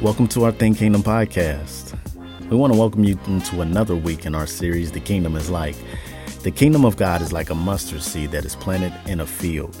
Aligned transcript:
Welcome 0.00 0.28
to 0.28 0.44
our 0.44 0.52
Think 0.52 0.78
Kingdom 0.78 1.02
podcast. 1.02 1.98
We 2.48 2.56
want 2.56 2.72
to 2.72 2.78
welcome 2.78 3.02
you 3.02 3.18
into 3.26 3.62
another 3.62 3.96
week 3.96 4.26
in 4.26 4.34
our 4.36 4.46
series, 4.46 4.92
The 4.92 5.00
Kingdom 5.00 5.34
is 5.34 5.50
Like. 5.50 5.74
The 6.44 6.52
kingdom 6.52 6.84
of 6.84 6.96
God 6.96 7.20
is 7.20 7.32
like 7.32 7.50
a 7.50 7.54
mustard 7.56 8.00
seed 8.00 8.30
that 8.30 8.44
is 8.44 8.54
planted 8.54 8.92
in 9.10 9.18
a 9.18 9.26
field. 9.26 9.76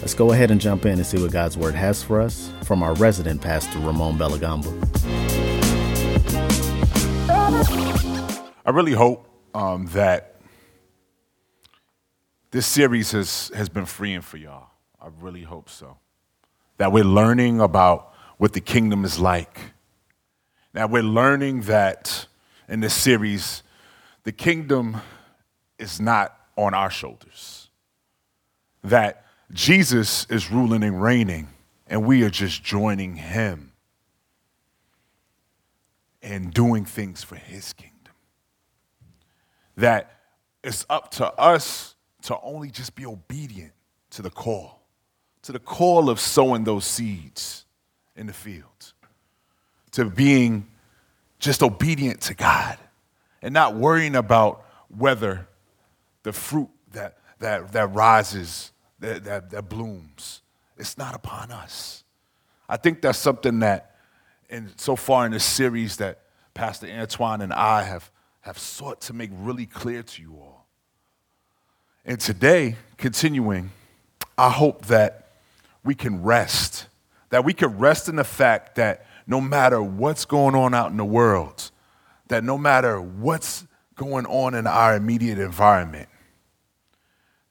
Let's 0.00 0.12
go 0.12 0.32
ahead 0.32 0.50
and 0.50 0.60
jump 0.60 0.86
in 0.86 0.94
and 0.94 1.06
see 1.06 1.22
what 1.22 1.30
God's 1.30 1.56
word 1.56 1.76
has 1.76 2.02
for 2.02 2.20
us 2.20 2.50
from 2.64 2.82
our 2.82 2.94
resident 2.94 3.42
pastor, 3.42 3.78
Ramon 3.78 4.18
Belagamba. 4.18 4.72
I 8.66 8.70
really 8.70 8.92
hope 8.92 9.28
um, 9.54 9.86
that 9.92 10.34
this 12.50 12.66
series 12.66 13.12
has, 13.12 13.52
has 13.54 13.68
been 13.68 13.86
freeing 13.86 14.22
for 14.22 14.36
y'all. 14.36 14.70
I 15.00 15.10
really 15.20 15.44
hope 15.44 15.70
so. 15.70 15.98
That 16.78 16.90
we're 16.90 17.04
learning 17.04 17.60
about 17.60 18.13
what 18.38 18.52
the 18.52 18.60
kingdom 18.60 19.04
is 19.04 19.18
like. 19.18 19.58
Now, 20.72 20.86
we're 20.86 21.02
learning 21.02 21.62
that 21.62 22.26
in 22.68 22.80
this 22.80 22.94
series, 22.94 23.62
the 24.24 24.32
kingdom 24.32 25.00
is 25.78 26.00
not 26.00 26.36
on 26.56 26.74
our 26.74 26.90
shoulders. 26.90 27.68
That 28.82 29.24
Jesus 29.52 30.26
is 30.28 30.50
ruling 30.50 30.82
and 30.82 31.00
reigning, 31.00 31.48
and 31.86 32.04
we 32.04 32.24
are 32.24 32.30
just 32.30 32.64
joining 32.64 33.16
him 33.16 33.72
and 36.22 36.52
doing 36.52 36.84
things 36.84 37.22
for 37.22 37.36
his 37.36 37.72
kingdom. 37.72 38.14
That 39.76 40.10
it's 40.64 40.86
up 40.88 41.10
to 41.12 41.26
us 41.34 41.94
to 42.22 42.38
only 42.40 42.70
just 42.70 42.94
be 42.94 43.04
obedient 43.06 43.72
to 44.10 44.22
the 44.22 44.30
call, 44.30 44.80
to 45.42 45.52
the 45.52 45.58
call 45.58 46.08
of 46.08 46.18
sowing 46.18 46.64
those 46.64 46.86
seeds 46.86 47.64
in 48.16 48.26
the 48.26 48.32
fields 48.32 48.94
to 49.92 50.04
being 50.04 50.66
just 51.38 51.62
obedient 51.62 52.20
to 52.22 52.34
God 52.34 52.78
and 53.42 53.52
not 53.52 53.74
worrying 53.74 54.16
about 54.16 54.64
whether 54.96 55.46
the 56.22 56.32
fruit 56.32 56.68
that, 56.92 57.18
that, 57.38 57.72
that 57.72 57.92
rises, 57.92 58.72
that, 59.00 59.24
that, 59.24 59.50
that 59.50 59.68
blooms, 59.68 60.42
it's 60.78 60.98
not 60.98 61.14
upon 61.14 61.50
us. 61.50 62.04
I 62.68 62.76
think 62.76 63.02
that's 63.02 63.18
something 63.18 63.60
that, 63.60 63.96
in, 64.48 64.70
so 64.76 64.96
far 64.96 65.26
in 65.26 65.32
this 65.32 65.44
series, 65.44 65.98
that 65.98 66.20
Pastor 66.54 66.88
Antoine 66.88 67.42
and 67.42 67.52
I 67.52 67.82
have, 67.82 68.10
have 68.40 68.58
sought 68.58 69.00
to 69.02 69.12
make 69.12 69.30
really 69.32 69.66
clear 69.66 70.02
to 70.02 70.22
you 70.22 70.36
all. 70.40 70.66
And 72.04 72.18
today, 72.18 72.76
continuing, 72.96 73.70
I 74.36 74.50
hope 74.50 74.86
that 74.86 75.28
we 75.84 75.94
can 75.94 76.22
rest 76.22 76.86
that 77.34 77.44
we 77.44 77.52
could 77.52 77.80
rest 77.80 78.08
in 78.08 78.14
the 78.14 78.22
fact 78.22 78.76
that 78.76 79.04
no 79.26 79.40
matter 79.40 79.82
what's 79.82 80.24
going 80.24 80.54
on 80.54 80.72
out 80.72 80.92
in 80.92 80.96
the 80.96 81.04
world, 81.04 81.72
that 82.28 82.44
no 82.44 82.56
matter 82.56 83.00
what's 83.00 83.66
going 83.96 84.24
on 84.26 84.54
in 84.54 84.68
our 84.68 84.94
immediate 84.94 85.40
environment, 85.40 86.08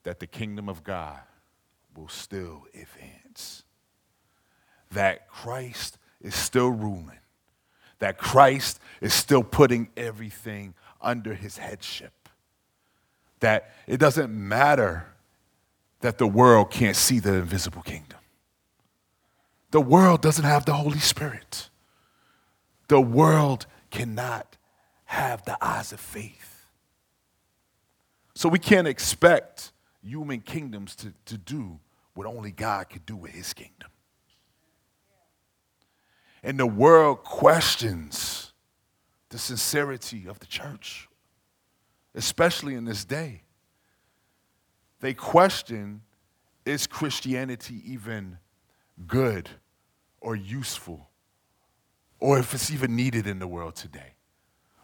that 0.04 0.22
the 0.22 0.26
kingdom 0.26 0.70
of 0.70 0.86
God 0.86 1.20
will 1.98 2.08
still 2.08 2.64
advance. 2.73 3.64
That 4.92 5.28
Christ 5.28 5.98
is 6.22 6.34
still 6.34 6.70
ruling. 6.70 7.20
That 8.00 8.17
Christ 8.17 8.80
is 9.02 9.14
still 9.14 9.44
putting 9.44 9.89
everything 9.98 10.76
under 11.02 11.34
his 11.34 11.58
headship. 11.58 12.30
That 13.42 13.73
it 13.86 13.98
doesn't 13.98 14.31
matter 14.31 15.08
that 16.00 16.20
the 16.20 16.28
world 16.28 16.72
can't 16.72 16.95
see 16.95 17.20
the 17.20 17.34
invisible 17.34 17.81
kingdom. 17.81 18.20
The 19.73 19.81
world 19.81 20.21
doesn't 20.21 20.45
have 20.45 20.66
the 20.66 20.73
Holy 20.73 20.99
Spirit. 20.99 21.71
The 22.89 23.02
world 23.02 23.65
cannot 23.89 24.55
have 25.05 25.43
the 25.45 25.58
eyes 25.59 25.92
of 25.92 25.99
faith. 25.99 26.67
So 28.36 28.49
we 28.49 28.59
can't 28.59 28.87
expect 28.87 29.71
human 30.03 30.42
kingdoms 30.42 30.95
to, 30.98 31.11
to 31.25 31.39
do 31.39 31.80
what 32.14 32.27
only 32.27 32.52
God 32.52 32.87
could 32.92 33.03
do 33.08 33.15
with 33.15 33.31
his 33.31 33.52
kingdom. 33.52 33.89
And 36.43 36.59
the 36.59 36.67
world 36.67 37.23
questions 37.23 38.53
the 39.30 39.39
sincerity 39.39 40.27
of 40.27 40.37
the 40.37 40.45
church, 40.45 41.09
especially 42.14 42.75
in 42.75 42.86
this 42.86 43.05
day. 43.05 43.42
They 44.99 45.15
question 45.15 46.03
is 46.64 46.86
Christianity 46.86 47.81
even 47.92 48.37
good 49.08 49.49
or 50.23 50.36
useful, 50.36 51.10
or 52.20 52.39
if 52.39 52.54
it's 52.54 52.72
even 52.72 52.95
needed 52.95 53.28
in 53.28 53.39
the 53.39 53.48
world 53.48 53.76
today? 53.76 54.14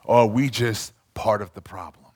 Or 0.03 0.17
are 0.17 0.27
we 0.27 0.49
just 0.49 0.93
part 1.13 1.41
of 1.41 1.53
the 1.53 1.61
problem? 1.61 2.11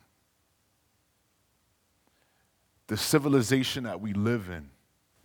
The 2.88 2.98
civilization 2.98 3.86
that 3.86 4.02
we 4.02 4.14
live 4.14 4.50
in 4.50 4.70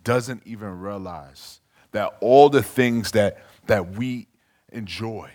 doesn't 0.03 0.43
even 0.45 0.79
realize 0.79 1.59
that 1.91 2.15
all 2.21 2.49
the 2.49 2.63
things 2.63 3.11
that, 3.11 3.43
that 3.67 3.97
we 3.97 4.27
enjoy, 4.71 5.29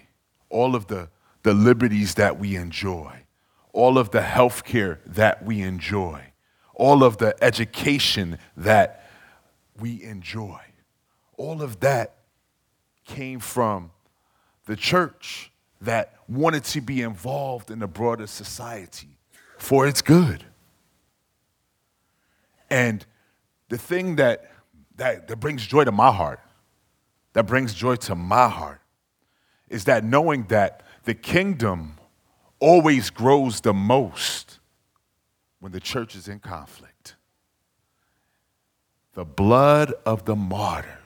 all 0.48 0.74
of 0.74 0.86
the, 0.86 1.10
the 1.42 1.52
liberties 1.52 2.14
that 2.14 2.38
we 2.38 2.56
enjoy, 2.56 3.24
all 3.72 3.98
of 3.98 4.10
the 4.10 4.22
health 4.22 4.64
care 4.64 5.00
that 5.04 5.44
we 5.44 5.60
enjoy, 5.60 6.32
all 6.74 7.04
of 7.04 7.18
the 7.18 7.36
education 7.44 8.38
that 8.56 9.04
we 9.78 10.02
enjoy, 10.02 10.60
all 11.36 11.60
of 11.60 11.80
that 11.80 12.14
came 13.04 13.40
from 13.40 13.90
the 14.66 14.76
church 14.76 15.50
that 15.80 16.14
wanted 16.28 16.64
to 16.64 16.80
be 16.80 17.02
involved 17.02 17.70
in 17.70 17.78
the 17.78 17.86
broader 17.86 18.26
society 18.26 19.18
for 19.58 19.86
its 19.86 20.02
good. 20.02 20.44
And 22.70 23.04
the 23.68 23.78
thing 23.78 24.16
that, 24.16 24.50
that, 24.96 25.28
that 25.28 25.36
brings 25.36 25.66
joy 25.66 25.84
to 25.84 25.92
my 25.92 26.10
heart, 26.10 26.40
that 27.34 27.46
brings 27.46 27.74
joy 27.74 27.96
to 27.96 28.14
my 28.14 28.48
heart, 28.48 28.80
is 29.68 29.84
that 29.84 30.04
knowing 30.04 30.44
that 30.44 30.82
the 31.04 31.14
kingdom 31.14 31.98
always 32.60 33.10
grows 33.10 33.60
the 33.60 33.74
most 33.74 34.58
when 35.60 35.72
the 35.72 35.80
church 35.80 36.14
is 36.14 36.28
in 36.28 36.38
conflict. 36.38 37.16
The 39.14 39.24
blood 39.24 39.92
of 40.06 40.24
the 40.24 40.36
martyr 40.36 40.98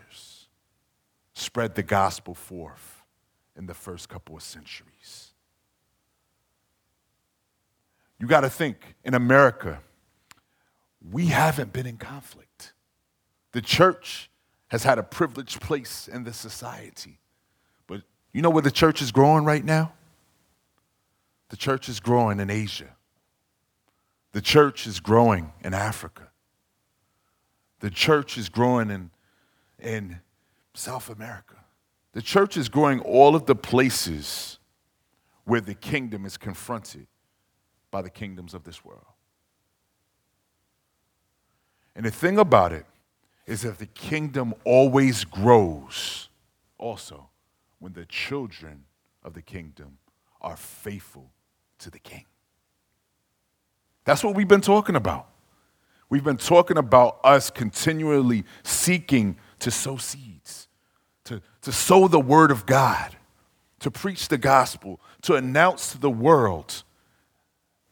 spread 1.39 1.75
the 1.75 1.83
gospel 1.83 2.35
forth 2.35 3.03
in 3.57 3.67
the 3.67 3.75
first 3.75 4.09
couple 4.09 4.37
of 4.37 4.43
centuries. 4.43 5.33
You 8.19 8.27
got 8.27 8.41
to 8.41 8.51
think 8.51 8.97
in 9.05 9.15
America, 9.15 9.81
we 11.11 11.27
haven't 11.27 11.73
been 11.73 11.87
in 11.87 11.97
conflict. 11.97 12.73
The 13.53 13.63
church 13.63 14.31
has 14.69 14.83
had 14.83 14.99
a 14.99 15.03
privileged 15.03 15.61
place 15.61 16.09
in 16.09 16.25
this 16.25 16.37
society. 16.37 17.19
But 17.87 18.03
you 18.33 18.43
know 18.43 18.51
where 18.51 18.63
the 18.63 18.71
church 18.71 19.01
is 19.01 19.13
growing 19.13 19.45
right 19.45 19.65
now? 19.65 19.93
The 21.49 21.57
church 21.57 21.89
is 21.89 22.01
growing 22.01 22.41
in 22.41 22.51
Asia. 22.51 22.97
The 24.33 24.43
church 24.43 24.87
is 24.87 25.01
growing 25.01 25.53
in 25.63 25.73
Africa. 25.73 26.29
The 27.81 27.91
church 27.91 28.37
is 28.37 28.49
growing 28.49 28.91
in, 28.91 29.11
in 29.79 30.21
South 30.79 31.11
America. 31.11 31.57
The 32.13 32.23
church 32.23 32.57
is 32.57 32.69
growing 32.69 33.01
all 33.01 33.35
of 33.35 33.47
the 33.47 33.57
places 33.57 34.61
where 35.45 35.61
the 35.61 35.75
kingdom 35.75 36.25
is 36.25 36.37
confronted 36.37 37.09
by 37.91 38.01
the 38.01 38.11
kingdoms 38.11 38.55
of 38.55 38.63
this 38.63 38.85
world. 38.85 39.03
And 41.97 42.07
the 42.07 42.13
thing 42.13 42.39
about 42.39 42.73
it 42.73 42.87
is 43.45 43.63
that 43.63 43.79
the 43.79 43.87
kingdom 43.87 44.55
always 44.65 45.25
grows 45.25 46.29
also 46.79 47.29
when 47.81 47.93
the 47.93 48.07
children 48.07 48.85
of 49.25 49.35
the 49.35 49.43
kingdom 49.43 49.99
are 50.41 50.57
faithful 50.57 51.33
to 51.79 51.91
the 51.91 51.99
king. 51.99 52.25
That's 54.05 54.23
what 54.23 54.37
we've 54.37 54.47
been 54.47 54.61
talking 54.61 54.95
about. 54.95 55.29
We've 56.09 56.25
been 56.25 56.37
talking 56.37 56.79
about 56.79 57.19
us 57.25 57.51
continually 57.51 58.45
seeking 58.63 59.39
to 59.59 59.73
sow 59.73 59.97
seeds 59.97 60.68
to, 61.29 61.43
to 61.63 61.73
sow 61.73 62.09
the 62.09 62.21
word 62.21 62.51
of 62.51 62.65
God, 62.65 63.15
to 63.81 63.91
preach 63.91 64.29
the 64.29 64.39
gospel, 64.39 64.99
to 65.23 65.35
announce 65.35 65.93
to 65.93 65.99
the 65.99 66.11
world 66.11 66.83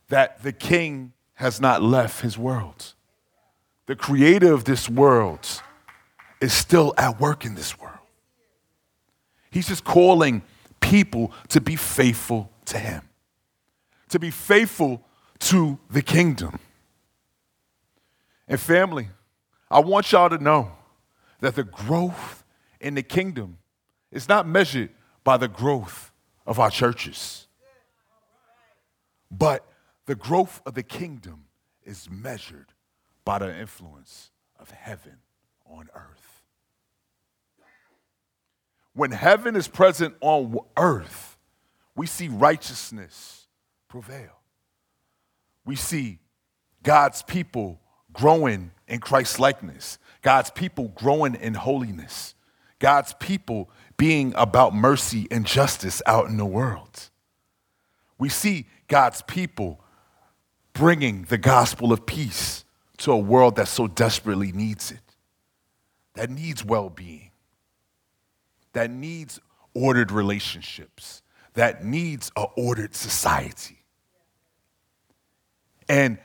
that 0.09 0.43
the 0.43 0.53
king 0.53 1.13
has 1.35 1.61
not 1.61 1.83
left 1.83 2.23
his 2.23 2.39
world. 2.39 2.95
The 3.87 3.95
creator 3.95 4.53
of 4.53 4.65
this 4.65 4.89
world 4.89 5.47
is 6.41 6.53
still 6.53 6.95
at 6.97 7.21
work 7.21 7.45
in 7.45 7.55
this 7.55 7.79
world. 7.79 7.93
He's 9.51 9.69
just 9.69 9.85
calling 9.85 10.43
people 10.81 11.33
to 11.49 11.61
be 11.61 11.77
faithful 11.77 12.51
to 12.67 12.79
him, 12.79 13.03
to 14.09 14.19
be 14.19 14.31
faithful 14.31 15.03
to 15.41 15.79
the 15.91 16.03
kingdom. 16.03 16.59
And 18.49 18.59
family, 18.59 19.09
I 19.71 19.81
want 19.81 20.11
y'all 20.11 20.31
to 20.31 20.39
know 20.39 20.73
that 21.41 21.55
the 21.55 21.65
growth 21.65 22.45
in 22.87 22.95
the 22.95 23.03
kingdom 23.03 23.59
is 24.13 24.29
not 24.29 24.47
measured 24.47 24.91
by 25.25 25.37
the 25.37 25.49
growth 25.49 26.13
of 26.47 26.61
our 26.61 26.71
churches. 26.71 27.49
But 29.29 29.67
the 30.07 30.15
growth 30.15 30.63
of 30.65 30.75
the 30.75 30.85
kingdom 30.85 31.47
is 31.83 32.09
measured 32.09 32.67
by 33.25 33.41
the 33.41 33.59
influence 33.59 34.31
of 34.57 34.71
heaven 34.71 35.17
on 35.69 35.89
earth. 35.97 36.45
When 38.95 39.11
heaven 39.11 39.57
is 39.57 39.67
present 39.67 40.15
on 40.21 40.57
earth, 40.77 41.37
we 41.97 42.07
see 42.07 42.29
righteousness 42.29 43.49
prevail. 43.89 44.39
We 45.65 45.75
see 45.75 46.21
God's 46.85 47.23
people 47.23 47.81
growing 48.13 48.71
in 48.87 49.01
Christ's 49.01 49.41
likeness, 49.41 49.99
God's 50.23 50.51
people 50.51 50.93
growing 50.95 51.35
in 51.35 51.55
holiness, 51.55 52.37
God's 52.79 53.15
people 53.15 53.71
being 53.97 54.35
about 54.37 54.75
mercy 54.75 55.27
and 55.31 55.47
justice 55.47 56.03
out 56.07 56.27
in 56.27 56.37
the 56.37 56.47
world. 56.47 57.11
We 58.19 58.29
see 58.29 58.67
God's 58.89 59.23
people 59.23 59.81
bringing 60.73 61.23
the 61.25 61.39
gospel 61.39 61.93
of 61.93 62.05
peace 62.07 62.65
to 62.99 63.13
a 63.13 63.19
world 63.19 63.57
that 63.57 63.69
so 63.69 63.87
desperately 63.87 64.53
needs 64.53 64.91
it, 64.91 65.17
that 66.15 66.31
needs 66.31 66.65
well 66.65 66.91
being, 66.91 67.31
that 68.73 68.91
needs 68.91 69.41
ordered 69.75 70.11
relationships, 70.11 71.23
that 71.55 71.85
needs 71.85 72.31
an 72.37 72.47
ordered 72.57 72.95
society. 72.95 73.79
And 75.89 76.19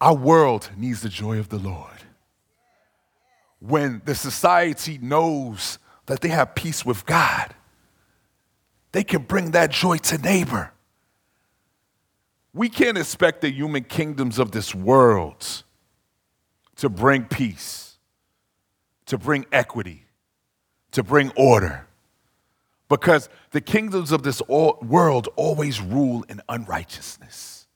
our 0.00 0.14
world 0.14 0.70
needs 0.76 1.02
the 1.02 1.08
joy 1.08 1.38
of 1.38 1.48
the 1.48 1.58
Lord. 1.58 1.99
When 3.60 4.02
the 4.04 4.14
society 4.14 4.98
knows 4.98 5.78
that 6.06 6.20
they 6.20 6.28
have 6.28 6.54
peace 6.54 6.84
with 6.84 7.06
God, 7.06 7.54
they 8.92 9.04
can 9.04 9.22
bring 9.22 9.52
that 9.52 9.70
joy 9.70 9.98
to 9.98 10.18
neighbor. 10.18 10.72
We 12.52 12.68
can't 12.68 12.98
expect 12.98 13.42
the 13.42 13.50
human 13.50 13.84
kingdoms 13.84 14.38
of 14.38 14.50
this 14.50 14.74
world 14.74 15.62
to 16.76 16.88
bring 16.88 17.26
peace, 17.26 17.98
to 19.06 19.18
bring 19.18 19.46
equity, 19.52 20.06
to 20.92 21.02
bring 21.02 21.30
order. 21.36 21.86
Because 22.88 23.28
the 23.52 23.60
kingdoms 23.60 24.10
of 24.10 24.24
this 24.24 24.42
world 24.48 25.28
always 25.36 25.80
rule 25.80 26.24
in 26.28 26.40
unrighteousness. 26.48 27.68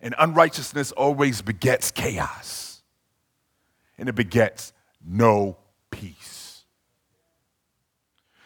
And 0.00 0.14
unrighteousness 0.16 0.92
always 0.92 1.42
begets 1.42 1.90
chaos. 1.90 2.67
And 3.98 4.08
it 4.08 4.14
begets 4.14 4.72
no 5.04 5.56
peace. 5.90 6.64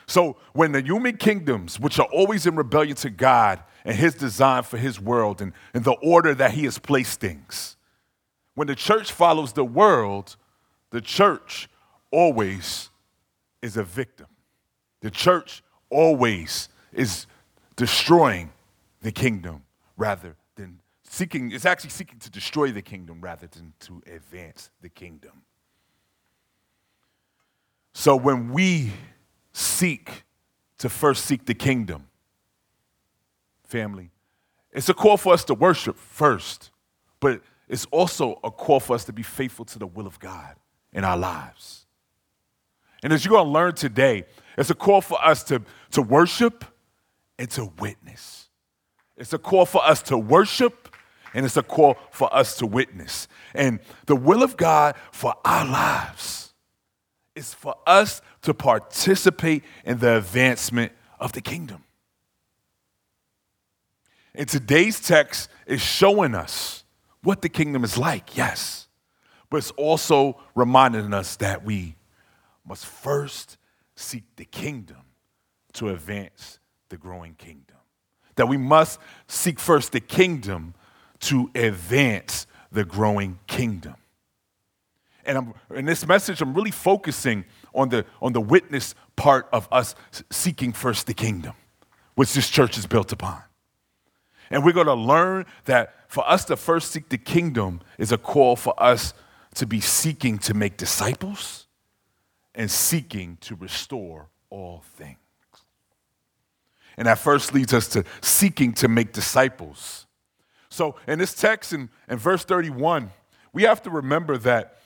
So 0.06 0.36
when 0.52 0.72
the 0.72 0.82
human 0.82 1.16
kingdoms, 1.16 1.80
which 1.80 1.98
are 1.98 2.08
always 2.12 2.46
in 2.46 2.54
rebellion 2.54 2.96
to 2.96 3.10
God 3.10 3.62
and 3.84 3.96
his 3.96 4.14
design 4.14 4.62
for 4.62 4.76
his 4.76 5.00
world 5.00 5.40
and, 5.40 5.52
and 5.72 5.84
the 5.84 5.96
order 6.02 6.34
that 6.34 6.52
he 6.52 6.64
has 6.64 6.78
placed 6.78 7.20
things, 7.20 7.76
when 8.54 8.66
the 8.68 8.74
church 8.74 9.10
follows 9.10 9.54
the 9.54 9.64
world, 9.64 10.36
the 10.90 11.00
church 11.00 11.68
always 12.10 12.90
is 13.62 13.76
a 13.76 13.84
victim. 13.84 14.26
The 15.00 15.10
church 15.10 15.62
always 15.88 16.68
is 16.92 17.26
destroying 17.76 18.52
the 19.00 19.12
kingdom 19.12 19.62
rather 19.96 20.36
seeking, 21.12 21.52
it's 21.52 21.66
actually 21.66 21.90
seeking 21.90 22.18
to 22.18 22.30
destroy 22.30 22.72
the 22.72 22.80
kingdom 22.80 23.20
rather 23.20 23.46
than 23.46 23.74
to 23.80 24.02
advance 24.06 24.70
the 24.80 24.88
kingdom. 24.88 25.42
So 27.92 28.16
when 28.16 28.50
we 28.50 28.92
seek 29.52 30.24
to 30.78 30.88
first 30.88 31.26
seek 31.26 31.44
the 31.44 31.54
kingdom, 31.54 32.08
family, 33.64 34.10
it's 34.72 34.88
a 34.88 34.94
call 34.94 35.18
for 35.18 35.34
us 35.34 35.44
to 35.44 35.54
worship 35.54 35.98
first, 35.98 36.70
but 37.20 37.42
it's 37.68 37.84
also 37.90 38.40
a 38.42 38.50
call 38.50 38.80
for 38.80 38.94
us 38.94 39.04
to 39.04 39.12
be 39.12 39.22
faithful 39.22 39.66
to 39.66 39.78
the 39.78 39.86
will 39.86 40.06
of 40.06 40.18
God 40.18 40.56
in 40.94 41.04
our 41.04 41.18
lives. 41.18 41.84
And 43.02 43.12
as 43.12 43.22
you're 43.22 43.32
going 43.32 43.46
to 43.46 43.50
learn 43.50 43.74
today, 43.74 44.24
it's 44.56 44.70
a 44.70 44.74
call 44.74 45.02
for 45.02 45.22
us 45.22 45.44
to, 45.44 45.60
to 45.90 46.00
worship 46.00 46.64
and 47.38 47.50
to 47.50 47.70
witness. 47.78 48.48
It's 49.18 49.34
a 49.34 49.38
call 49.38 49.66
for 49.66 49.84
us 49.84 50.00
to 50.04 50.16
worship 50.16 50.81
and 51.34 51.46
it's 51.46 51.56
a 51.56 51.62
call 51.62 51.96
for 52.10 52.32
us 52.34 52.56
to 52.58 52.66
witness. 52.66 53.28
And 53.54 53.80
the 54.06 54.16
will 54.16 54.42
of 54.42 54.56
God 54.56 54.94
for 55.10 55.34
our 55.44 55.64
lives 55.66 56.52
is 57.34 57.54
for 57.54 57.74
us 57.86 58.20
to 58.42 58.52
participate 58.52 59.64
in 59.84 59.98
the 59.98 60.18
advancement 60.18 60.92
of 61.18 61.32
the 61.32 61.40
kingdom. 61.40 61.84
And 64.34 64.48
today's 64.48 65.00
text 65.00 65.50
is 65.66 65.80
showing 65.80 66.34
us 66.34 66.84
what 67.22 67.42
the 67.42 67.48
kingdom 67.48 67.84
is 67.84 67.98
like, 67.98 68.36
yes. 68.36 68.88
But 69.50 69.58
it's 69.58 69.70
also 69.72 70.40
reminding 70.54 71.12
us 71.12 71.36
that 71.36 71.64
we 71.64 71.96
must 72.66 72.86
first 72.86 73.58
seek 73.94 74.24
the 74.36 74.44
kingdom 74.44 74.96
to 75.74 75.90
advance 75.90 76.58
the 76.88 76.96
growing 76.96 77.34
kingdom. 77.34 77.76
That 78.36 78.48
we 78.48 78.56
must 78.56 78.98
seek 79.26 79.58
first 79.60 79.92
the 79.92 80.00
kingdom 80.00 80.74
to 81.22 81.50
advance 81.54 82.46
the 82.70 82.84
growing 82.84 83.38
kingdom. 83.46 83.96
And 85.24 85.38
I'm, 85.38 85.54
in 85.74 85.84
this 85.84 86.06
message, 86.06 86.40
I'm 86.40 86.54
really 86.54 86.70
focusing 86.70 87.44
on 87.74 87.88
the, 87.88 88.04
on 88.20 88.32
the 88.32 88.40
witness 88.40 88.94
part 89.16 89.48
of 89.52 89.68
us 89.70 89.94
seeking 90.30 90.72
first 90.72 91.06
the 91.06 91.14
kingdom, 91.14 91.54
which 92.14 92.34
this 92.34 92.48
church 92.48 92.76
is 92.76 92.86
built 92.86 93.12
upon. 93.12 93.42
And 94.50 94.64
we're 94.64 94.72
going 94.72 94.86
to 94.86 94.94
learn 94.94 95.46
that 95.64 95.94
for 96.08 96.28
us 96.28 96.44
to 96.46 96.56
first 96.56 96.92
seek 96.92 97.08
the 97.08 97.18
kingdom 97.18 97.80
is 97.98 98.12
a 98.12 98.18
call 98.18 98.56
for 98.56 98.74
us 98.82 99.14
to 99.54 99.66
be 99.66 99.80
seeking 99.80 100.38
to 100.38 100.54
make 100.54 100.76
disciples 100.76 101.66
and 102.54 102.70
seeking 102.70 103.38
to 103.42 103.54
restore 103.54 104.28
all 104.50 104.82
things. 104.96 105.18
And 106.96 107.06
that 107.06 107.18
first 107.18 107.54
leads 107.54 107.72
us 107.72 107.88
to 107.88 108.04
seeking 108.20 108.72
to 108.74 108.88
make 108.88 109.12
disciples. 109.12 110.06
So, 110.72 110.96
in 111.06 111.18
this 111.18 111.34
text 111.34 111.74
in, 111.74 111.90
in 112.08 112.16
verse 112.16 112.44
31, 112.46 113.10
we 113.52 113.64
have 113.64 113.82
to 113.82 113.90
remember 113.90 114.38
that, 114.38 114.78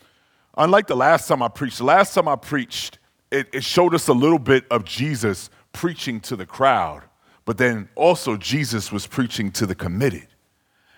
unlike 0.57 0.88
the 0.88 0.97
last 0.97 1.28
time 1.28 1.45
I 1.45 1.49
preached, 1.49 1.78
the 1.78 1.85
last 1.85 2.12
time 2.12 2.26
I 2.26 2.35
preached, 2.35 2.99
it, 3.31 3.49
it 3.52 3.62
showed 3.62 3.95
us 3.95 4.09
a 4.09 4.12
little 4.12 4.40
bit 4.40 4.64
of 4.69 4.85
Jesus 4.85 5.49
preaching 5.73 6.19
to 6.23 6.35
the 6.35 6.45
crowd, 6.45 7.05
but 7.45 7.57
then 7.57 7.88
also 7.95 8.37
Jesus 8.37 8.90
was 8.90 9.07
preaching 9.07 9.52
to 9.52 9.64
the 9.64 9.76
committed 9.76 10.26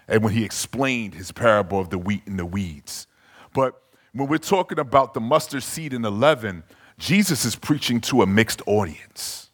and 0.08 0.24
when 0.24 0.32
he 0.32 0.42
explained 0.42 1.14
his 1.14 1.32
parable 1.32 1.78
of 1.78 1.90
the 1.90 1.98
wheat 1.98 2.26
and 2.26 2.38
the 2.38 2.46
weeds. 2.46 3.06
But 3.52 3.82
when 4.14 4.26
we're 4.26 4.38
talking 4.38 4.78
about 4.78 5.12
the 5.12 5.20
mustard 5.20 5.64
seed 5.64 5.92
and 5.92 6.02
the 6.02 6.10
leaven, 6.10 6.64
Jesus 6.96 7.44
is 7.44 7.56
preaching 7.56 8.00
to 8.02 8.22
a 8.22 8.26
mixed 8.26 8.62
audience. 8.66 9.50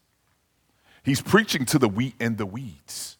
He's 1.02 1.20
preaching 1.20 1.64
to 1.66 1.78
the 1.80 1.88
wheat 1.88 2.14
and 2.20 2.38
the 2.38 2.46
weeds. 2.46 3.18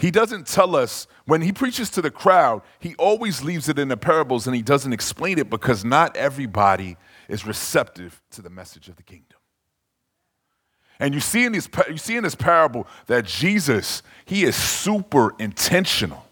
He 0.00 0.10
doesn't 0.10 0.46
tell 0.46 0.76
us, 0.76 1.06
when 1.26 1.42
he 1.42 1.52
preaches 1.52 1.90
to 1.90 2.00
the 2.00 2.10
crowd, 2.10 2.62
he 2.78 2.94
always 2.96 3.42
leaves 3.42 3.68
it 3.68 3.78
in 3.78 3.88
the 3.88 3.98
parables 3.98 4.46
and 4.46 4.56
he 4.56 4.62
doesn't 4.62 4.94
explain 4.94 5.38
it 5.38 5.50
because 5.50 5.84
not 5.84 6.16
everybody 6.16 6.96
is 7.28 7.44
receptive 7.44 8.22
to 8.30 8.40
the 8.40 8.48
message 8.48 8.88
of 8.88 8.96
the 8.96 9.02
kingdom. 9.02 9.36
And 10.98 11.12
you 11.12 11.20
see 11.20 11.44
in 11.44 11.52
this, 11.52 11.68
you 11.88 11.98
see 11.98 12.16
in 12.16 12.24
this 12.24 12.34
parable 12.34 12.86
that 13.06 13.26
Jesus, 13.26 14.02
he 14.24 14.44
is 14.44 14.56
super 14.56 15.34
intentional 15.38 16.26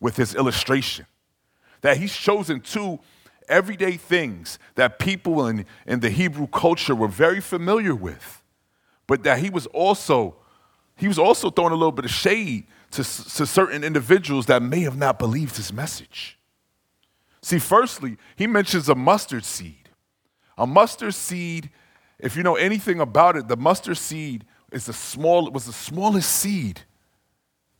with 0.00 0.16
his 0.16 0.34
illustration. 0.34 1.06
That 1.82 1.98
he's 1.98 2.14
chosen 2.14 2.60
two 2.60 3.00
everyday 3.48 3.98
things 3.98 4.58
that 4.76 4.98
people 4.98 5.46
in, 5.46 5.66
in 5.86 6.00
the 6.00 6.10
Hebrew 6.10 6.46
culture 6.46 6.94
were 6.94 7.08
very 7.08 7.40
familiar 7.40 7.94
with. 7.94 8.42
But 9.06 9.24
that 9.24 9.40
he 9.40 9.50
was 9.50 9.66
also, 9.66 10.36
he 11.02 11.08
was 11.08 11.18
also 11.18 11.50
throwing 11.50 11.72
a 11.72 11.76
little 11.76 11.92
bit 11.92 12.04
of 12.04 12.10
shade 12.10 12.66
to, 12.92 12.98
to 12.98 13.46
certain 13.46 13.84
individuals 13.84 14.46
that 14.46 14.62
may 14.62 14.80
have 14.80 14.96
not 14.96 15.18
believed 15.18 15.56
his 15.56 15.72
message. 15.72 16.38
See, 17.42 17.58
firstly, 17.58 18.16
he 18.36 18.46
mentions 18.46 18.88
a 18.88 18.94
mustard 18.94 19.44
seed. 19.44 19.88
A 20.56 20.66
mustard 20.66 21.14
seed 21.14 21.70
if 22.22 22.36
you 22.36 22.44
know 22.44 22.54
anything 22.54 23.00
about 23.00 23.36
it, 23.36 23.48
the 23.48 23.56
mustard 23.56 23.98
seed 23.98 24.44
is 24.70 24.86
the 24.86 24.92
small, 24.92 25.50
was 25.50 25.66
the 25.66 25.72
smallest 25.72 26.30
seed 26.30 26.82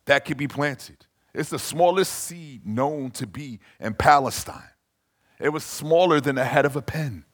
that 0.05 0.25
could 0.25 0.37
be 0.37 0.49
planted. 0.49 1.07
It's 1.33 1.49
the 1.49 1.61
smallest 1.61 2.13
seed 2.13 2.67
known 2.67 3.13
to 3.13 3.27
be 3.27 3.61
in 3.81 3.95
Palestine. 3.95 4.69
It 5.39 5.51
was 5.51 5.65
smaller 5.65 6.21
than 6.21 6.35
the 6.35 6.45
head 6.45 6.67
of 6.67 6.75
a 6.75 6.83
pin. 6.83 7.25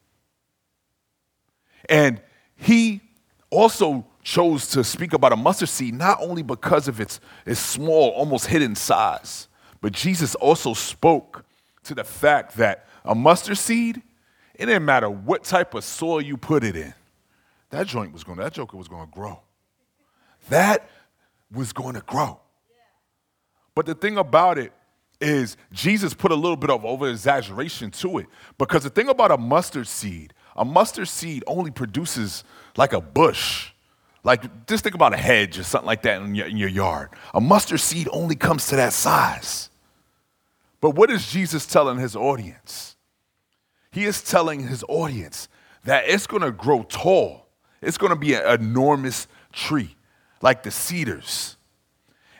And 1.88 2.20
he 2.56 3.00
also 3.50 4.06
chose 4.22 4.68
to 4.68 4.84
speak 4.84 5.12
about 5.12 5.32
a 5.32 5.36
mustard 5.36 5.68
seed 5.68 5.94
not 5.94 6.18
only 6.20 6.42
because 6.42 6.88
of 6.88 7.00
its, 7.00 7.20
its 7.46 7.60
small, 7.60 8.10
almost 8.10 8.46
hidden 8.46 8.74
size, 8.74 9.48
but 9.80 9.92
Jesus 9.92 10.34
also 10.36 10.74
spoke 10.74 11.44
to 11.84 11.94
the 11.94 12.04
fact 12.04 12.56
that 12.56 12.86
a 13.04 13.14
mustard 13.14 13.58
seed, 13.58 14.02
it 14.54 14.66
didn't 14.66 14.84
matter 14.84 15.08
what 15.08 15.44
type 15.44 15.74
of 15.74 15.84
soil 15.84 16.20
you 16.20 16.36
put 16.36 16.64
it 16.64 16.76
in, 16.76 16.92
that 17.70 17.86
joint 17.86 18.12
was 18.12 18.24
going 18.24 18.38
that 18.38 18.52
joker 18.52 18.76
was 18.76 18.88
going 18.88 19.06
to 19.06 19.12
grow. 19.12 19.40
That 20.48 20.88
was 21.52 21.72
going 21.72 21.94
to 21.94 22.00
grow. 22.00 22.40
But 23.74 23.86
the 23.86 23.94
thing 23.94 24.18
about 24.18 24.58
it 24.58 24.72
is 25.20 25.56
Jesus 25.72 26.14
put 26.14 26.32
a 26.32 26.34
little 26.34 26.56
bit 26.56 26.70
of 26.70 26.84
over 26.84 27.08
exaggeration 27.08 27.90
to 27.92 28.18
it. 28.18 28.26
Because 28.56 28.84
the 28.84 28.90
thing 28.90 29.08
about 29.08 29.30
a 29.30 29.38
mustard 29.38 29.86
seed, 29.86 30.32
a 30.56 30.64
mustard 30.64 31.08
seed 31.08 31.44
only 31.46 31.70
produces 31.70 32.44
like 32.76 32.92
a 32.92 33.00
bush. 33.00 33.70
Like 34.24 34.66
just 34.66 34.84
think 34.84 34.94
about 34.94 35.14
a 35.14 35.16
hedge 35.16 35.58
or 35.58 35.62
something 35.62 35.86
like 35.86 36.02
that 36.02 36.20
in 36.22 36.34
your, 36.34 36.46
in 36.46 36.56
your 36.56 36.68
yard. 36.68 37.10
A 37.34 37.40
mustard 37.40 37.80
seed 37.80 38.08
only 38.12 38.36
comes 38.36 38.66
to 38.68 38.76
that 38.76 38.92
size. 38.92 39.70
But 40.80 40.90
what 40.90 41.10
is 41.10 41.30
Jesus 41.30 41.66
telling 41.66 41.98
his 41.98 42.14
audience? 42.14 42.96
He 43.90 44.04
is 44.04 44.22
telling 44.22 44.68
his 44.68 44.84
audience 44.88 45.48
that 45.84 46.04
it's 46.08 46.26
going 46.26 46.42
to 46.42 46.52
grow 46.52 46.82
tall. 46.82 47.46
It's 47.80 47.98
going 47.98 48.10
to 48.10 48.18
be 48.18 48.34
an 48.34 48.60
enormous 48.60 49.26
tree, 49.52 49.96
like 50.42 50.62
the 50.62 50.70
cedars. 50.70 51.56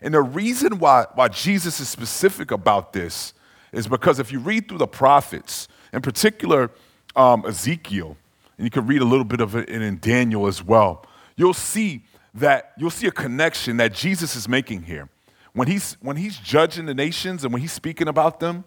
And 0.03 0.15
the 0.15 0.23
reason 0.23 0.79
why, 0.79 1.07
why 1.15 1.29
Jesus 1.29 1.81
is 1.81 1.89
specific 1.89 2.51
about 2.51 2.93
this 2.93 3.35
is 3.73 3.89
because 3.89 4.19
if 4.19 4.31
you 4.31 4.39
read 4.39 4.69
through 4.69 4.79
the 4.79 4.87
prophets, 4.87 5.69
in 5.93 6.03
particular 6.03 6.71
um, 7.17 7.45
Ezekiel, 7.47 8.17
and 8.57 8.65
you 8.65 8.71
can 8.71 8.87
read 8.87 9.01
a 9.01 9.05
little 9.05 9.25
bit 9.25 9.41
of 9.41 9.57
it 9.57 9.69
in 9.69 9.99
Daniel 9.99 10.47
as 10.47 10.63
well, 10.63 11.05
you'll 11.39 11.55
see 11.55 12.05
that 12.35 12.73
you'll 12.77 12.91
see 12.91 13.07
a 13.07 13.13
connection 13.13 13.79
that 13.79 13.95
Jesus 13.95 14.37
is 14.37 14.47
making 14.49 14.83
here. 14.83 15.09
When 15.55 15.67
he's, 15.67 15.97
when 16.01 16.17
he's 16.17 16.37
judging 16.37 16.85
the 16.87 16.95
nations 16.95 17.43
and 17.43 17.53
when 17.53 17.63
he's 17.63 17.73
speaking 17.73 18.07
about 18.07 18.39
them, 18.39 18.65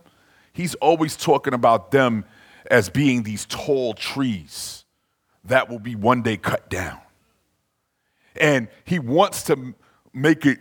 he's 0.51 0.73
always 0.75 1.15
talking 1.15 1.53
about 1.53 1.91
them 1.91 2.25
as 2.69 2.89
being 2.89 3.23
these 3.23 3.45
tall 3.45 3.93
trees 3.93 4.85
that 5.43 5.69
will 5.69 5.79
be 5.79 5.95
one 5.95 6.21
day 6.21 6.37
cut 6.37 6.69
down. 6.69 6.99
And 8.39 8.67
he 8.85 8.99
wants 8.99 9.43
to 9.43 9.75
make 10.13 10.45
it 10.45 10.59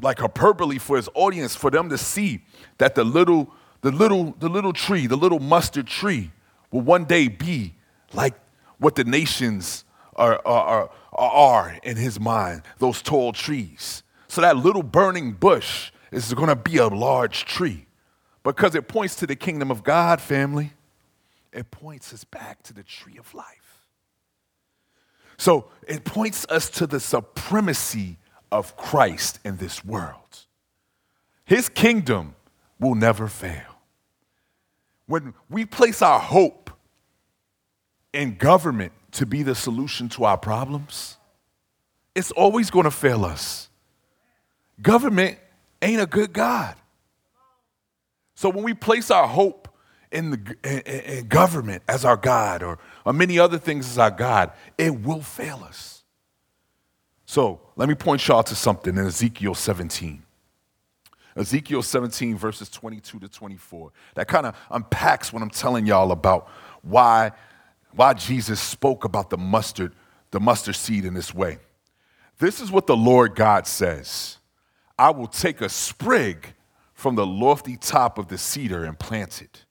like 0.00 0.18
hyperbole 0.18 0.78
for 0.78 0.96
his 0.96 1.08
audience, 1.14 1.54
for 1.54 1.70
them 1.70 1.88
to 1.88 1.98
see 1.98 2.44
that 2.78 2.94
the 2.94 3.04
little, 3.04 3.52
the 3.82 3.90
little, 3.90 4.34
the 4.38 4.48
little 4.48 4.72
tree, 4.72 5.06
the 5.06 5.16
little 5.16 5.40
mustard 5.40 5.86
tree, 5.86 6.30
will 6.70 6.80
one 6.80 7.04
day 7.04 7.28
be 7.28 7.74
like 8.12 8.34
what 8.78 8.94
the 8.96 9.04
nations 9.04 9.84
are, 10.16 10.40
are, 10.46 10.90
are, 11.12 11.78
in 11.82 11.96
his 11.96 12.18
mind, 12.20 12.62
those 12.78 13.02
tall 13.02 13.32
trees. 13.32 14.02
So 14.28 14.40
that 14.40 14.56
little 14.56 14.82
burning 14.82 15.32
bush 15.32 15.92
is 16.10 16.32
going 16.34 16.48
to 16.48 16.56
be 16.56 16.76
a 16.78 16.88
large 16.88 17.44
tree 17.44 17.86
because 18.42 18.74
it 18.74 18.88
points 18.88 19.16
to 19.16 19.26
the 19.26 19.36
kingdom 19.36 19.70
of 19.70 19.82
God, 19.82 20.20
family. 20.20 20.72
It 21.52 21.70
points 21.70 22.12
us 22.12 22.24
back 22.24 22.62
to 22.64 22.74
the 22.74 22.82
tree 22.82 23.16
of 23.18 23.32
life. 23.34 23.86
So 25.36 25.66
it 25.86 26.04
points 26.04 26.46
us 26.48 26.70
to 26.70 26.86
the 26.86 27.00
supremacy 27.00 28.18
of 28.50 28.76
Christ 28.76 29.40
in 29.44 29.56
this 29.56 29.84
world. 29.84 30.46
His 31.44 31.68
kingdom 31.68 32.34
will 32.78 32.94
never 32.94 33.28
fail. 33.28 33.80
When 35.06 35.34
we 35.50 35.64
place 35.64 36.00
our 36.00 36.20
hope 36.20 36.70
in 38.12 38.36
government 38.36 38.92
to 39.14 39.26
be 39.26 39.42
the 39.42 39.54
solution 39.54 40.08
to 40.10 40.24
our 40.24 40.36
problems, 40.36 41.16
it's 42.14 42.30
always 42.32 42.70
going 42.70 42.84
to 42.84 42.90
fail 42.90 43.24
us. 43.24 43.68
Government 44.80 45.38
ain't 45.82 46.00
a 46.00 46.06
good 46.06 46.32
God. 46.32 46.74
So 48.34 48.48
when 48.50 48.64
we 48.64 48.74
place 48.74 49.10
our 49.10 49.26
hope 49.26 49.68
in, 50.10 50.30
the, 50.30 50.56
in, 50.64 50.80
in 51.18 51.28
government 51.28 51.82
as 51.88 52.04
our 52.04 52.16
God 52.16 52.62
or, 52.62 52.78
or 53.04 53.12
many 53.12 53.38
other 53.38 53.58
things 53.58 53.88
as 53.88 53.98
our 53.98 54.10
God, 54.10 54.52
it 54.76 55.02
will 55.02 55.22
fail 55.22 55.62
us. 55.64 56.02
So 57.24 57.60
let 57.76 57.88
me 57.88 57.94
point 57.94 58.26
y'all 58.26 58.42
to 58.42 58.54
something 58.54 58.96
in 58.96 59.06
Ezekiel 59.06 59.54
17. 59.54 60.22
Ezekiel 61.36 61.82
17, 61.82 62.36
verses 62.36 62.68
22 62.68 63.20
to 63.20 63.28
24. 63.28 63.92
That 64.14 64.28
kind 64.28 64.46
of 64.46 64.56
unpacks 64.70 65.32
what 65.32 65.42
I'm 65.42 65.50
telling 65.50 65.86
y'all 65.86 66.12
about 66.12 66.48
why, 66.82 67.32
why 67.94 68.14
Jesus 68.14 68.60
spoke 68.60 69.04
about 69.04 69.30
the 69.30 69.38
mustard, 69.38 69.94
the 70.30 70.40
mustard 70.40 70.76
seed 70.76 71.04
in 71.04 71.14
this 71.14 71.34
way. 71.34 71.58
This 72.38 72.60
is 72.60 72.70
what 72.70 72.86
the 72.86 72.96
Lord 72.96 73.34
God 73.34 73.66
says 73.66 74.38
I 74.98 75.10
will 75.10 75.26
take 75.26 75.60
a 75.60 75.68
sprig 75.68 76.54
from 76.92 77.14
the 77.16 77.26
lofty 77.26 77.76
top 77.76 78.18
of 78.18 78.28
the 78.28 78.38
cedar 78.38 78.84
and 78.84 78.98
plant 78.98 79.42
it. 79.42 79.64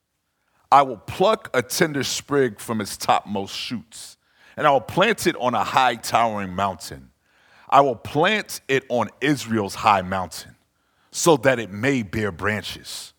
I 0.72 0.82
will 0.82 0.98
pluck 0.98 1.50
a 1.54 1.62
tender 1.62 2.04
sprig 2.04 2.60
from 2.60 2.82
its 2.82 2.98
topmost 2.98 3.56
shoots, 3.56 4.18
and 4.58 4.66
I 4.66 4.72
will 4.72 4.82
plant 4.82 5.28
it 5.28 5.36
on 5.40 5.54
a 5.54 5.64
high 5.64 5.96
towering 5.96 6.54
mountain 6.54 7.12
I 7.74 7.82
will 7.82 7.96
plant 7.96 8.62
it 8.68 8.84
on 8.88 9.10
Israel's 9.20 9.74
high 9.74 10.04
mountain 10.04 10.56
so 11.10 11.38
that 11.38 11.58
it 11.58 11.72
may 11.72 12.04
bear 12.04 12.32
branches, 12.32 13.14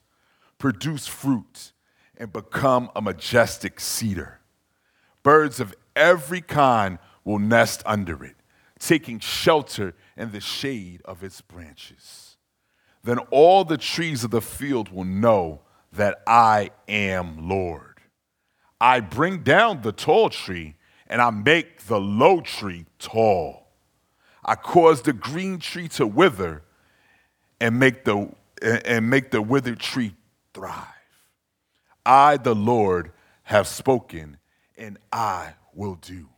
produce 0.58 1.08
fruit, 1.08 1.73
and 2.16 2.32
become 2.32 2.88
a 2.94 3.02
majestic 3.02 3.80
cedar. 3.80 4.38
Birds 5.25 5.59
of 5.59 5.75
every 5.97 6.40
kind 6.40 7.00
will 7.25 7.40
nest 7.40 7.83
under 7.85 8.23
it, 8.25 8.37
taking 8.78 9.19
shelter 9.19 9.95
in 10.16 10.31
the 10.31 10.40
shade 10.40 11.02
of 11.04 11.25
its 11.25 11.40
branches. 11.40 12.37
Then 13.02 13.19
all 13.31 13.64
the 13.64 13.78
trees 13.78 14.23
of 14.23 14.31
the 14.31 14.40
field 14.40 14.93
will 14.93 15.04
know 15.04 15.62
that 15.93 16.23
I 16.26 16.71
am 16.88 17.49
Lord. 17.49 18.00
I 18.81 19.00
bring 19.00 19.43
down 19.43 19.83
the 19.83 19.93
tall 19.93 20.31
tree 20.31 20.76
and 21.07 21.21
I 21.21 21.31
make 21.31 21.87
the 21.87 22.00
low 22.00 22.40
tree 22.40 22.87
tall. 22.99 23.69
I 24.45 24.57
cause 24.57 25.02
the 25.02 25.12
green 25.12 25.59
tree 25.59 25.88
to 25.88 26.07
wither 26.07 26.62
and 27.61 27.78
make 27.78 28.04
the, 28.04 28.31
and 28.62 29.09
make 29.09 29.31
the 29.31 29.40
withered 29.40 29.81
tree 29.81 30.14
thrive. 30.52 30.85
I, 32.04 32.37
the 32.37 32.54
Lord, 32.54 33.12
have 33.45 33.66
spoken, 33.66 34.38
and 34.76 34.99
I 35.12 35.54
will 35.75 35.97
do. 35.97 36.28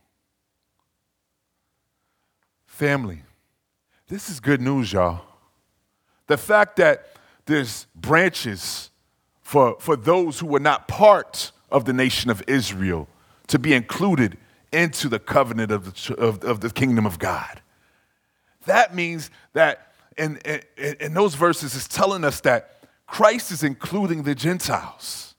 Family, 2.65 3.23
this 4.07 4.29
is 4.29 4.39
good 4.39 4.61
news, 4.61 4.93
y'all. 4.93 5.21
The 6.27 6.37
fact 6.37 6.75
that 6.77 7.07
there's 7.45 7.87
branches 7.95 8.91
for, 9.41 9.77
for 9.79 9.95
those 9.95 10.39
who 10.39 10.45
were 10.45 10.59
not 10.59 10.87
part 10.87 11.51
of 11.71 11.85
the 11.85 11.93
nation 11.93 12.29
of 12.29 12.43
Israel 12.47 13.07
to 13.47 13.57
be 13.57 13.73
included 13.73 14.37
into 14.71 15.09
the 15.09 15.19
covenant 15.19 15.71
of 15.71 15.85
the, 15.85 16.15
of, 16.15 16.43
of 16.43 16.59
the 16.59 16.69
kingdom 16.69 17.05
of 17.05 17.17
God. 17.17 17.61
That 18.65 18.93
means 18.93 19.31
that 19.53 19.93
in, 20.17 20.37
in, 20.45 20.61
in 20.99 21.13
those 21.13 21.35
verses 21.35 21.73
is 21.73 21.87
telling 21.87 22.23
us 22.23 22.41
that 22.41 22.83
Christ 23.05 23.51
is 23.51 23.63
including 23.63 24.23
the 24.23 24.35
Gentiles. 24.35 25.35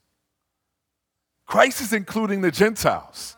Christ 1.48 1.80
is 1.80 1.94
including 1.94 2.42
the 2.42 2.50
Gentiles. 2.50 3.36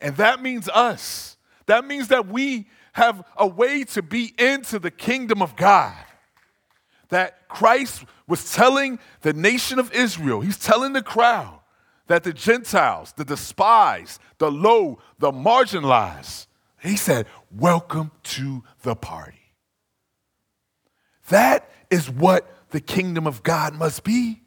And 0.00 0.16
that 0.16 0.42
means 0.42 0.68
us. 0.70 1.36
That 1.66 1.84
means 1.84 2.08
that 2.08 2.26
we 2.26 2.66
have 2.94 3.22
a 3.36 3.46
way 3.46 3.84
to 3.84 4.02
be 4.02 4.32
into 4.38 4.78
the 4.78 4.90
kingdom 4.90 5.42
of 5.42 5.54
God. 5.54 5.94
That 7.10 7.46
Christ 7.48 8.04
was 8.26 8.54
telling 8.54 8.98
the 9.20 9.34
nation 9.34 9.78
of 9.78 9.92
Israel, 9.92 10.40
he's 10.40 10.58
telling 10.58 10.94
the 10.94 11.02
crowd 11.02 11.60
that 12.06 12.24
the 12.24 12.32
Gentiles, 12.32 13.12
the 13.16 13.24
despised, 13.24 14.18
the 14.38 14.50
low, 14.50 14.98
the 15.18 15.30
marginalized, 15.30 16.46
he 16.80 16.96
said, 16.96 17.26
Welcome 17.50 18.12
to 18.22 18.64
the 18.80 18.96
party. 18.96 19.52
That 21.28 21.70
is 21.90 22.08
what 22.08 22.48
the 22.70 22.80
kingdom 22.80 23.26
of 23.26 23.42
God 23.42 23.74
must 23.74 24.04
be. 24.04 24.45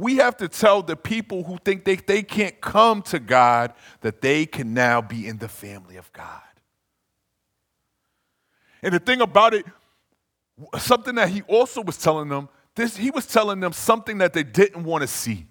We 0.00 0.16
have 0.16 0.38
to 0.38 0.48
tell 0.48 0.82
the 0.82 0.96
people 0.96 1.44
who 1.44 1.58
think 1.62 1.84
they, 1.84 1.96
they 1.96 2.22
can't 2.22 2.58
come 2.62 3.02
to 3.02 3.18
God 3.18 3.74
that 4.00 4.22
they 4.22 4.46
can 4.46 4.72
now 4.72 5.02
be 5.02 5.28
in 5.28 5.36
the 5.36 5.46
family 5.46 5.98
of 5.98 6.10
God. 6.14 6.40
And 8.82 8.94
the 8.94 8.98
thing 8.98 9.20
about 9.20 9.52
it, 9.52 9.66
something 10.78 11.16
that 11.16 11.28
he 11.28 11.42
also 11.42 11.82
was 11.82 11.98
telling 11.98 12.30
them, 12.30 12.48
this, 12.76 12.96
he 12.96 13.10
was 13.10 13.26
telling 13.26 13.60
them 13.60 13.74
something 13.74 14.16
that 14.18 14.32
they 14.32 14.42
didn't 14.42 14.84
want 14.84 15.02
to 15.02 15.06
see. 15.06 15.44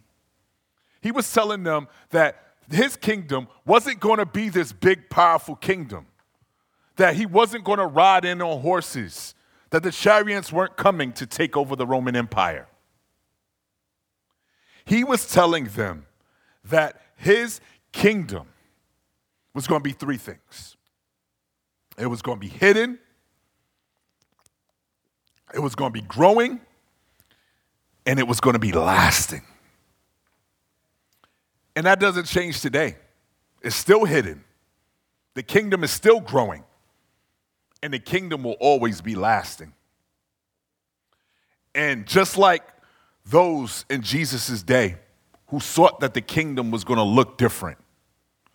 He 1.00 1.12
was 1.12 1.32
telling 1.32 1.62
them 1.62 1.88
that 2.10 2.44
his 2.72 2.96
kingdom 2.96 3.50
wasn't 3.68 4.00
going 4.00 4.18
to 4.18 4.26
be 4.26 4.50
this 4.50 4.72
big, 4.72 5.12
powerful 5.12 5.58
kingdom, 5.58 6.08
that 6.96 7.16
he 7.16 7.28
wasn't 7.28 7.66
going 7.66 7.78
to 7.78 7.86
ride 7.86 8.26
in 8.26 8.42
on 8.42 8.62
horses, 8.62 9.36
that 9.70 9.84
the 9.84 9.92
chariots 9.92 10.52
weren't 10.52 10.76
coming 10.76 11.14
to 11.14 11.28
take 11.28 11.56
over 11.56 11.76
the 11.76 11.86
Roman 11.86 12.16
Empire. 12.16 12.68
He 14.90 15.04
was 15.04 15.28
telling 15.28 15.66
them 15.66 16.08
that 16.64 17.00
his 17.16 17.62
kingdom 17.92 18.48
was 19.54 19.68
going 19.68 19.82
to 19.82 19.84
be 19.84 19.92
three 19.92 20.18
things 20.18 20.78
it 21.96 22.08
was 22.08 22.24
going 22.24 22.38
to 22.38 22.42
be 22.42 22.48
hidden, 22.48 22.98
it 25.54 25.60
was 25.60 25.76
going 25.76 25.94
to 25.94 26.02
be 26.02 26.08
growing, 26.08 26.60
and 28.08 28.18
it 28.18 28.28
was 28.28 28.40
going 28.40 28.54
to 28.54 28.60
be 28.60 28.72
lasting. 28.72 29.44
And 31.76 31.86
that 31.86 32.00
doesn't 32.00 32.26
change 32.26 32.62
today. 32.62 32.96
It's 33.62 33.76
still 33.76 34.06
hidden, 34.06 34.44
The 35.36 35.44
kingdom 35.44 35.84
is 35.84 35.92
still 35.92 36.20
growing, 36.20 36.64
and 37.84 37.94
the 37.94 38.00
kingdom 38.00 38.44
will 38.44 38.58
always 38.60 39.02
be 39.02 39.14
lasting. 39.14 39.74
And 41.76 42.08
just 42.08 42.40
like 42.40 42.64
those 43.30 43.86
in 43.90 44.02
Jesus' 44.02 44.64
day 44.64 44.98
who 45.48 45.60
thought 45.60 46.00
that 46.00 46.14
the 46.14 46.22
kingdom 46.22 46.72
was 46.72 46.84
going 46.84 46.98
to 46.98 47.04
look 47.04 47.38
different, 47.38 47.78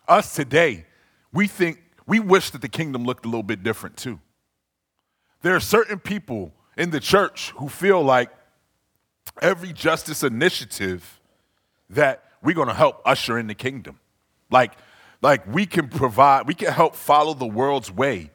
us 0.06 0.34
today, 0.34 0.86
we 1.32 1.46
think, 1.46 1.82
we 2.06 2.20
wish 2.20 2.50
that 2.50 2.62
the 2.62 2.68
kingdom 2.68 3.04
looked 3.04 3.24
a 3.24 3.28
little 3.28 3.42
bit 3.42 3.62
different 3.62 3.96
too. 3.96 4.20
There 5.42 5.54
are 5.54 5.60
certain 5.60 5.98
people 5.98 6.52
in 6.76 6.90
the 6.90 7.00
church 7.00 7.50
who 7.56 7.68
feel 7.68 8.02
like 8.02 8.30
every 9.42 9.72
justice 9.72 10.22
initiative 10.22 11.20
that 11.90 12.24
we're 12.42 12.54
going 12.54 12.68
to 12.68 12.74
help 12.74 13.00
usher 13.04 13.38
in 13.38 13.46
the 13.46 13.54
kingdom. 13.54 14.00
Like, 14.50 14.72
like 15.22 15.46
we 15.46 15.66
can 15.66 15.88
provide, 15.88 16.46
we 16.46 16.54
can 16.54 16.72
help 16.72 16.94
follow 16.94 17.34
the 17.34 17.46
world's 17.46 17.90
way, 17.90 18.30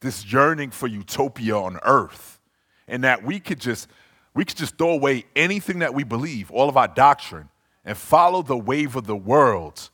this 0.00 0.30
yearning 0.30 0.70
for 0.70 0.88
utopia 0.88 1.56
on 1.56 1.78
earth, 1.84 2.40
and 2.88 3.04
that 3.04 3.22
we 3.22 3.38
could 3.38 3.60
just 3.60 3.88
we 4.34 4.44
could 4.44 4.56
just 4.56 4.78
throw 4.78 4.90
away 4.90 5.24
anything 5.36 5.80
that 5.80 5.94
we 5.94 6.04
believe, 6.04 6.50
all 6.50 6.68
of 6.68 6.76
our 6.76 6.88
doctrine, 6.88 7.48
and 7.84 7.96
follow 7.96 8.42
the 8.42 8.56
wave 8.56 8.96
of 8.96 9.06
the 9.06 9.16
world, 9.16 9.90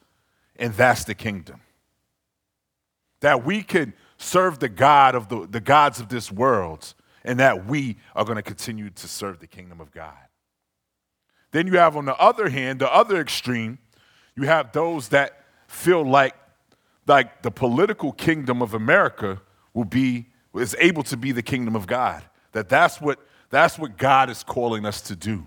and 0.57 0.75
that's 0.75 1.05
the 1.05 1.15
kingdom. 1.15 1.61
That 3.21 3.45
we 3.45 3.63
could 3.63 3.95
serve 4.17 4.59
the 4.59 4.69
God 4.69 5.15
of 5.15 5.29
the, 5.29 5.47
the 5.47 5.61
gods 5.61 6.01
of 6.01 6.09
this 6.09 6.31
world, 6.31 6.95
and 7.25 7.41
that 7.41 7.67
we 7.67 7.97
are 8.15 8.25
going 8.25 8.37
to 8.37 8.43
continue 8.43 8.91
to 8.91 9.09
serve 9.09 9.41
the 9.41 9.47
kingdom 9.47 9.81
of 9.81 9.91
God. 9.91 10.15
Then 11.51 11.67
you 11.67 11.79
have, 11.79 11.97
on 11.97 12.05
the 12.05 12.17
other 12.17 12.49
hand, 12.49 12.79
the 12.79 12.93
other 12.93 13.21
extreme, 13.21 13.79
you 14.37 14.45
have 14.45 14.73
those 14.73 15.09
that 15.09 15.45
feel 15.67 16.05
like, 16.05 16.35
like 17.07 17.43
the 17.43 17.51
political 17.51 18.13
kingdom 18.13 18.63
of 18.63 18.75
America 18.75 19.41
will 19.73 19.85
be, 19.85 20.27
is 20.55 20.77
able 20.79 21.03
to 21.05 21.17
be 21.17 21.33
the 21.33 21.43
kingdom 21.43 21.75
of 21.75 21.87
God. 21.87 22.23
That 22.53 22.69
that's 22.69 23.01
what, 23.01 23.19
that's 23.51 23.79
what 23.79 23.97
God 23.97 24.31
is 24.31 24.43
calling 24.43 24.85
us 24.85 25.01
to 25.03 25.17
do. 25.17 25.47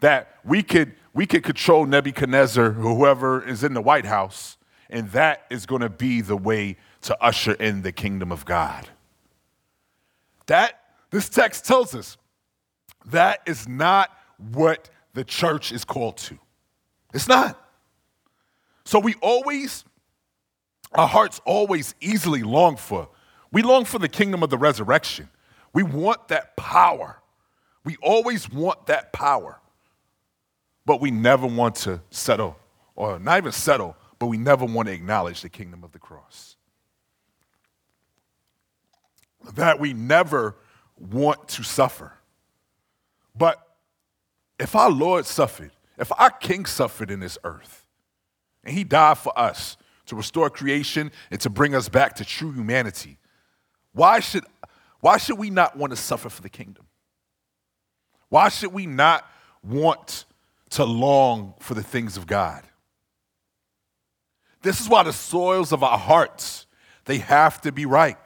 That 0.00 0.36
we 0.44 0.62
could, 0.62 0.94
we 1.12 1.26
could 1.26 1.42
control 1.42 1.86
Nebuchadnezzar 1.86 2.72
whoever 2.72 3.46
is 3.46 3.64
in 3.64 3.74
the 3.74 3.80
White 3.80 4.04
House, 4.04 4.56
and 4.90 5.10
that 5.12 5.44
is 5.50 5.66
going 5.66 5.80
to 5.80 5.88
be 5.88 6.20
the 6.20 6.36
way 6.36 6.76
to 7.02 7.20
usher 7.22 7.52
in 7.52 7.82
the 7.82 7.92
kingdom 7.92 8.30
of 8.30 8.44
God. 8.44 8.88
That, 10.46 10.80
this 11.10 11.28
text 11.28 11.64
tells 11.64 11.94
us, 11.94 12.16
that 13.06 13.40
is 13.46 13.68
not 13.68 14.10
what 14.38 14.90
the 15.14 15.24
church 15.24 15.72
is 15.72 15.84
called 15.84 16.16
to. 16.18 16.38
It's 17.12 17.28
not. 17.28 17.60
So 18.84 18.98
we 18.98 19.14
always, 19.22 19.84
our 20.92 21.08
hearts 21.08 21.40
always 21.44 21.94
easily 22.00 22.42
long 22.42 22.76
for, 22.76 23.08
we 23.52 23.62
long 23.62 23.84
for 23.84 23.98
the 23.98 24.08
kingdom 24.08 24.42
of 24.42 24.50
the 24.50 24.58
resurrection. 24.58 25.28
We 25.74 25.82
want 25.82 26.28
that 26.28 26.56
power. 26.56 27.20
We 27.84 27.96
always 28.00 28.50
want 28.50 28.86
that 28.86 29.12
power. 29.12 29.60
But 30.86 31.00
we 31.00 31.10
never 31.10 31.46
want 31.46 31.74
to 31.76 32.00
settle, 32.10 32.56
or 32.94 33.18
not 33.18 33.38
even 33.38 33.52
settle, 33.52 33.96
but 34.18 34.26
we 34.26 34.38
never 34.38 34.64
want 34.64 34.88
to 34.88 34.94
acknowledge 34.94 35.42
the 35.42 35.48
kingdom 35.48 35.82
of 35.82 35.92
the 35.92 35.98
cross. 35.98 36.56
That 39.54 39.80
we 39.80 39.92
never 39.92 40.56
want 40.98 41.48
to 41.48 41.62
suffer. 41.62 42.12
But 43.36 43.66
if 44.58 44.76
our 44.76 44.90
Lord 44.90 45.26
suffered, 45.26 45.72
if 45.98 46.12
our 46.18 46.30
King 46.30 46.66
suffered 46.66 47.10
in 47.10 47.20
this 47.20 47.36
earth, 47.44 47.84
and 48.62 48.74
he 48.74 48.84
died 48.84 49.18
for 49.18 49.36
us 49.38 49.76
to 50.06 50.16
restore 50.16 50.48
creation 50.50 51.10
and 51.30 51.40
to 51.40 51.50
bring 51.50 51.74
us 51.74 51.88
back 51.88 52.14
to 52.16 52.24
true 52.24 52.52
humanity, 52.52 53.18
why 53.92 54.20
should, 54.20 54.44
why 55.04 55.18
should 55.18 55.38
we 55.38 55.50
not 55.50 55.76
want 55.76 55.90
to 55.90 55.98
suffer 55.98 56.30
for 56.30 56.40
the 56.40 56.48
kingdom? 56.48 56.86
Why 58.30 58.48
should 58.48 58.72
we 58.72 58.86
not 58.86 59.28
want 59.62 60.24
to 60.70 60.86
long 60.86 61.52
for 61.60 61.74
the 61.74 61.82
things 61.82 62.16
of 62.16 62.26
God? 62.26 62.62
This 64.62 64.80
is 64.80 64.88
why 64.88 65.02
the 65.02 65.12
soils 65.12 65.72
of 65.72 65.82
our 65.82 65.98
hearts, 65.98 66.64
they 67.04 67.18
have 67.18 67.60
to 67.60 67.70
be 67.70 67.84
right. 67.84 68.16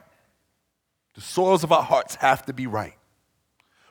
The 1.15 1.21
soils 1.21 1.65
of 1.65 1.73
our 1.73 1.83
hearts 1.83 2.15
have 2.15 2.45
to 2.45 2.53
be 2.53 2.65
right. 2.65 2.95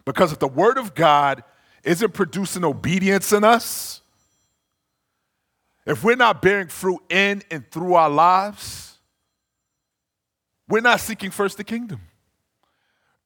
Because 0.06 0.32
if 0.32 0.38
the 0.38 0.48
word 0.48 0.78
of 0.78 0.94
God 0.94 1.44
isn't 1.84 2.14
producing 2.14 2.64
obedience 2.64 3.34
in 3.34 3.44
us, 3.44 4.00
if 5.84 6.02
we're 6.02 6.16
not 6.16 6.40
bearing 6.40 6.68
fruit 6.68 7.02
in 7.10 7.42
and 7.50 7.70
through 7.70 7.92
our 7.92 8.08
lives, 8.08 8.96
we're 10.66 10.80
not 10.80 11.00
seeking 11.00 11.30
first 11.30 11.58
the 11.58 11.64
kingdom. 11.64 12.00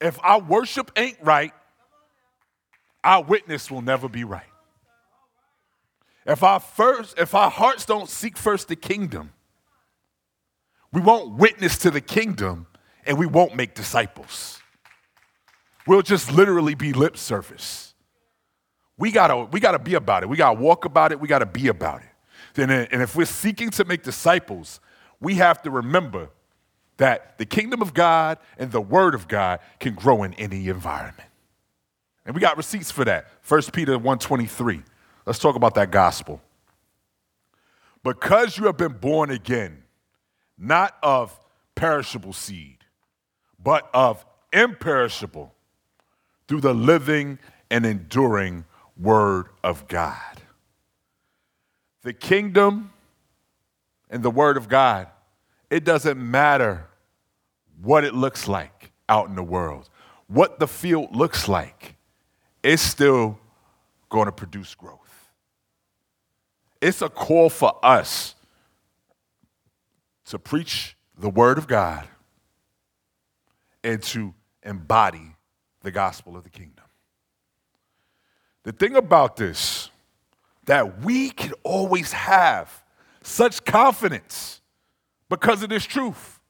If 0.02 0.18
our 0.22 0.40
worship 0.40 0.90
ain't 0.96 1.18
right, 1.22 1.52
our 3.04 3.22
witness 3.22 3.70
will 3.70 3.82
never 3.82 4.08
be 4.08 4.24
right. 4.24 4.42
If 6.26 6.42
our 6.42 6.60
first, 6.60 7.18
if 7.18 7.34
our 7.34 7.50
hearts 7.50 7.84
don't 7.84 8.08
seek 8.08 8.36
first 8.36 8.68
the 8.68 8.76
kingdom, 8.76 9.32
we 10.92 11.00
won't 11.00 11.36
witness 11.36 11.78
to 11.78 11.90
the 11.90 12.00
kingdom 12.00 12.66
and 13.06 13.18
we 13.18 13.26
won't 13.26 13.56
make 13.56 13.74
disciples. 13.74 14.60
We'll 15.86 16.02
just 16.02 16.32
literally 16.32 16.74
be 16.74 16.92
lip 16.92 17.16
service. 17.16 17.94
We 18.98 19.10
gotta, 19.10 19.36
we 19.36 19.58
gotta 19.58 19.80
be 19.80 19.94
about 19.94 20.22
it. 20.22 20.28
We 20.28 20.36
gotta 20.36 20.60
walk 20.60 20.84
about 20.84 21.12
it. 21.12 21.20
We 21.20 21.26
gotta 21.26 21.46
be 21.46 21.68
about 21.68 22.02
it. 22.02 22.60
And, 22.60 22.70
and 22.70 23.02
if 23.02 23.16
we're 23.16 23.24
seeking 23.24 23.70
to 23.70 23.84
make 23.84 24.02
disciples, 24.02 24.80
we 25.20 25.36
have 25.36 25.62
to 25.62 25.70
remember 25.70 26.28
that 26.96 27.38
the 27.38 27.46
kingdom 27.46 27.82
of 27.82 27.94
God 27.94 28.38
and 28.58 28.70
the 28.70 28.80
word 28.80 29.14
of 29.14 29.28
God 29.28 29.60
can 29.80 29.94
grow 29.94 30.22
in 30.22 30.34
any 30.34 30.68
environment. 30.68 31.28
And 32.24 32.34
we 32.34 32.40
got 32.40 32.56
receipts 32.56 32.90
for 32.90 33.04
that. 33.04 33.26
1 33.42 33.72
Peter 33.72 33.98
1:23. 33.98 34.84
Let's 35.26 35.38
talk 35.38 35.56
about 35.56 35.74
that 35.74 35.90
gospel. 35.90 36.40
Because 38.04 38.58
you 38.58 38.66
have 38.66 38.76
been 38.76 38.98
born 38.98 39.30
again, 39.30 39.84
not 40.58 40.96
of 41.02 41.38
perishable 41.74 42.32
seed, 42.32 42.78
but 43.58 43.88
of 43.94 44.24
imperishable, 44.52 45.54
through 46.48 46.60
the 46.60 46.74
living 46.74 47.38
and 47.70 47.86
enduring 47.86 48.64
Word 48.96 49.46
of 49.64 49.88
God. 49.88 50.42
The 52.02 52.12
kingdom 52.12 52.92
and 54.10 54.22
the 54.22 54.30
Word 54.30 54.56
of 54.56 54.68
God, 54.68 55.08
it 55.72 55.84
doesn't 55.84 56.18
matter 56.18 56.86
what 57.80 58.04
it 58.04 58.14
looks 58.14 58.46
like 58.46 58.92
out 59.08 59.30
in 59.30 59.34
the 59.34 59.42
world, 59.42 59.88
what 60.26 60.58
the 60.58 60.68
field 60.68 61.16
looks 61.16 61.48
like, 61.48 61.96
it's 62.62 62.82
still 62.82 63.38
going 64.10 64.26
to 64.26 64.32
produce 64.32 64.74
growth. 64.74 65.30
It's 66.82 67.00
a 67.00 67.08
call 67.08 67.48
for 67.48 67.82
us 67.82 68.34
to 70.26 70.38
preach 70.38 70.94
the 71.16 71.30
Word 71.30 71.56
of 71.56 71.66
God 71.66 72.06
and 73.82 74.02
to 74.02 74.34
embody 74.62 75.36
the 75.80 75.90
gospel 75.90 76.36
of 76.36 76.44
the 76.44 76.50
kingdom. 76.50 76.84
The 78.64 78.72
thing 78.72 78.94
about 78.94 79.36
this, 79.36 79.88
that 80.66 81.00
we 81.00 81.30
can 81.30 81.54
always 81.62 82.12
have 82.12 82.84
such 83.22 83.64
confidence 83.64 84.60
because 85.32 85.62
of 85.62 85.70
this 85.70 85.86
truth, 85.86 86.40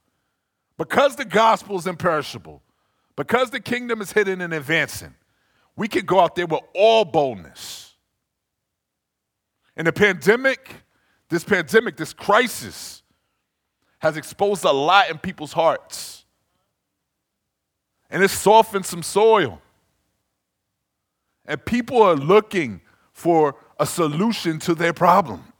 because 0.76 1.14
the 1.14 1.24
gospel 1.24 1.78
is 1.78 1.86
imperishable, 1.86 2.60
because 3.14 3.48
the 3.50 3.60
kingdom 3.60 4.00
is 4.00 4.10
hidden 4.10 4.40
and 4.40 4.52
advancing, 4.52 5.14
we 5.76 5.86
can 5.86 6.04
go 6.04 6.18
out 6.18 6.34
there 6.34 6.46
with 6.46 6.62
all 6.74 7.04
boldness. 7.04 7.94
And 9.76 9.86
the 9.86 9.92
pandemic, 9.92 10.68
this 11.28 11.44
pandemic, 11.44 11.96
this 11.96 12.12
crisis, 12.12 13.04
has 14.00 14.16
exposed 14.16 14.64
a 14.64 14.72
lot 14.72 15.10
in 15.10 15.18
people's 15.18 15.52
hearts. 15.52 16.24
And 18.10 18.20
it's 18.20 18.34
softened 18.34 18.84
some 18.84 19.04
soil. 19.04 19.62
And 21.46 21.64
people 21.64 22.02
are 22.02 22.16
looking 22.16 22.80
for 23.12 23.54
a 23.78 23.86
solution 23.86 24.58
to 24.58 24.74
their 24.74 24.92
problem. 24.92 25.51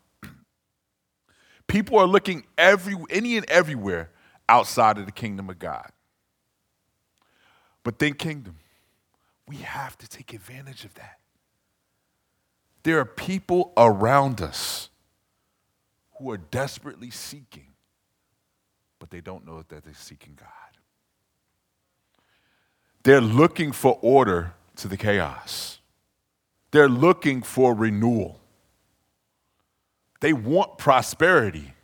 People 1.67 1.99
are 1.99 2.07
looking 2.07 2.45
every, 2.59 2.97
any 3.11 3.37
and 3.37 3.49
everywhere 3.49 4.11
outside 4.49 4.99
of 4.99 5.07
the 5.07 5.13
kingdom 5.13 5.49
of 5.49 5.59
God. 5.59 5.91
But 7.85 7.99
think 7.99 8.19
kingdom. 8.19 8.57
We 9.49 9.57
have 9.57 9.99
to 9.99 10.09
take 10.09 10.33
advantage 10.33 10.85
of 10.85 10.95
that. 10.95 11.19
There 12.83 12.99
are 12.99 13.05
people 13.05 13.73
around 13.77 14.41
us 14.41 14.89
who 16.19 16.31
are 16.31 16.37
desperately 16.37 17.11
seeking, 17.11 17.69
but 18.99 19.11
they 19.11 19.21
don't 19.21 19.47
know 19.47 19.63
that 19.69 19.85
they're 19.85 19.95
seeking 19.95 20.35
God. 20.39 20.49
They're 23.03 23.21
looking 23.21 23.73
for 23.73 23.99
order 24.01 24.55
to 24.77 24.89
the 24.89 24.97
chaos. 24.97 25.79
They're 26.71 26.89
looking 26.89 27.43
for 27.43 27.75
renewal. 27.75 28.42
They 30.23 30.33
want 30.33 30.79
prosperity, 30.79 31.75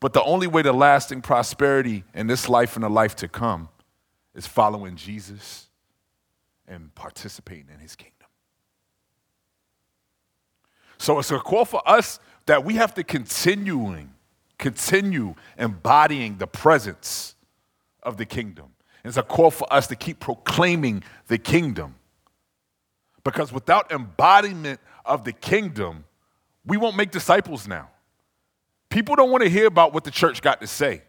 But 0.00 0.12
the 0.12 0.22
only 0.22 0.46
way 0.46 0.62
to 0.62 0.72
lasting 0.72 1.22
prosperity 1.22 2.04
in 2.14 2.26
this 2.26 2.48
life 2.48 2.76
and 2.76 2.84
the 2.84 2.88
life 2.88 3.16
to 3.16 3.28
come 3.28 3.68
is 4.34 4.46
following 4.46 4.96
Jesus 4.96 5.68
and 6.66 6.94
participating 6.94 7.66
in 7.72 7.80
his 7.80 7.96
kingdom. 7.96 8.14
So 10.98 11.18
it's 11.18 11.30
a 11.30 11.38
call 11.38 11.64
for 11.64 11.82
us 11.88 12.20
that 12.46 12.64
we 12.64 12.74
have 12.74 12.94
to 12.94 13.04
continuing, 13.04 14.14
continue 14.58 15.34
embodying 15.56 16.38
the 16.38 16.46
presence 16.46 17.34
of 18.02 18.16
the 18.16 18.24
kingdom. 18.24 18.74
It's 19.04 19.16
a 19.16 19.22
call 19.22 19.50
for 19.50 19.72
us 19.72 19.86
to 19.88 19.96
keep 19.96 20.20
proclaiming 20.20 21.02
the 21.28 21.38
kingdom. 21.38 21.94
Because 23.24 23.52
without 23.52 23.90
embodiment 23.90 24.80
of 25.04 25.24
the 25.24 25.32
kingdom, 25.32 26.04
we 26.68 26.76
won't 26.76 26.96
make 26.96 27.10
disciples 27.10 27.66
now. 27.66 27.88
People 28.90 29.16
don't 29.16 29.30
want 29.30 29.42
to 29.42 29.50
hear 29.50 29.66
about 29.66 29.92
what 29.92 30.04
the 30.04 30.10
church 30.10 30.42
got 30.42 30.60
to 30.60 30.66
say 30.66 31.02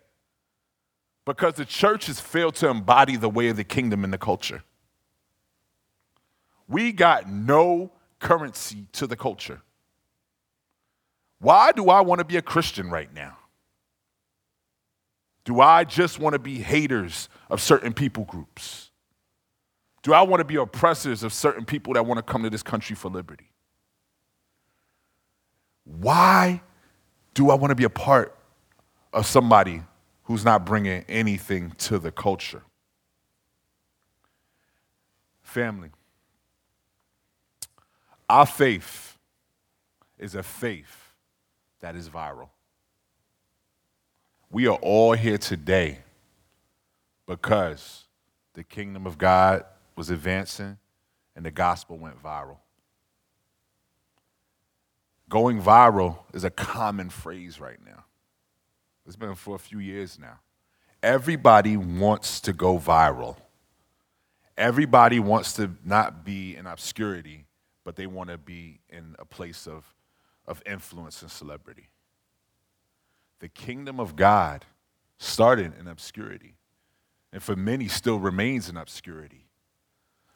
because 1.26 1.56
the 1.56 1.66
church 1.66 2.08
has 2.08 2.20
failed 2.20 2.56
to 2.56 2.70
embody 2.70 3.16
the 3.16 3.30
way 3.30 3.50
of 3.50 3.58
the 3.58 3.64
kingdom 3.64 4.04
in 4.04 4.12
the 4.12 4.18
culture. 4.18 4.64
We 6.68 6.92
got 6.92 7.30
no 7.30 7.92
currency 8.20 8.86
to 8.94 9.06
the 9.06 9.16
culture. 9.16 9.62
Why 11.40 11.72
do 11.72 11.90
I 11.90 12.02
want 12.02 12.20
to 12.20 12.26
be 12.26 12.38
a 12.38 12.42
Christian 12.42 12.90
right 12.90 13.14
now? 13.14 13.38
Do 15.46 15.62
I 15.62 15.84
just 15.84 16.20
want 16.20 16.34
to 16.34 16.40
be 16.40 16.60
haters 16.60 17.28
of 17.50 17.62
certain 17.62 17.94
people 17.94 18.24
groups? 18.26 18.92
Do 20.04 20.14
I 20.14 20.22
want 20.22 20.42
to 20.42 20.46
be 20.46 20.56
oppressors 20.56 21.24
of 21.24 21.34
certain 21.34 21.66
people 21.66 21.94
that 21.94 22.06
want 22.06 22.18
to 22.18 22.24
come 22.24 22.44
to 22.44 22.50
this 22.50 22.64
country 22.64 22.96
for 22.96 23.10
liberty? 23.10 23.50
Why 25.98 26.62
do 27.34 27.50
I 27.50 27.56
want 27.56 27.72
to 27.72 27.76
be 27.76 27.84
a 27.84 27.90
part 27.90 28.38
of 29.12 29.26
somebody 29.26 29.82
who's 30.24 30.46
not 30.46 30.66
bringing 30.66 31.04
anything 31.10 31.72
to 31.80 31.98
the 31.98 32.12
culture? 32.12 32.62
Family, 35.42 35.90
our 38.30 38.46
faith 38.46 39.18
is 40.20 40.36
a 40.36 40.44
faith 40.44 41.14
that 41.80 41.96
is 41.96 42.08
viral. 42.08 42.50
We 44.52 44.68
are 44.68 44.78
all 44.78 45.14
here 45.14 45.38
today 45.38 46.00
because 47.26 48.06
the 48.54 48.64
kingdom 48.64 49.08
of 49.08 49.18
God 49.18 49.66
was 49.96 50.10
advancing 50.12 50.78
and 51.36 51.46
the 51.46 51.52
gospel 51.52 51.98
went 51.98 52.22
viral. 52.22 52.58
Going 55.30 55.62
viral 55.62 56.18
is 56.34 56.44
a 56.44 56.50
common 56.50 57.12
phrase 57.12 57.60
right 57.60 57.78
now. 57.86 58.06
It's 59.06 59.16
been 59.16 59.36
for 59.36 59.56
a 59.56 59.60
few 59.60 59.80
years 59.80 60.18
now. 60.20 60.40
Everybody 61.04 61.78
wants 61.78 62.42
to 62.42 62.54
go 62.54 62.80
viral. 62.80 63.38
Everybody 64.58 65.20
wants 65.20 65.54
to 65.54 65.72
not 65.86 66.26
be 66.26 66.56
in 66.56 66.66
obscurity, 66.66 67.46
but 67.86 67.96
they 67.96 68.08
want 68.08 68.30
to 68.30 68.38
be 68.38 68.82
in 68.90 69.16
a 69.20 69.26
place 69.26 69.68
of, 69.68 69.96
of 70.48 70.62
influence 70.66 71.22
and 71.22 71.32
celebrity. 71.32 71.90
The 73.40 73.50
kingdom 73.50 74.00
of 74.00 74.16
God 74.16 74.66
started 75.18 75.74
in 75.80 75.88
obscurity, 75.88 76.56
and 77.32 77.42
for 77.42 77.56
many 77.56 77.88
still 77.88 78.20
remains 78.20 78.68
in 78.68 78.78
obscurity. 78.78 79.46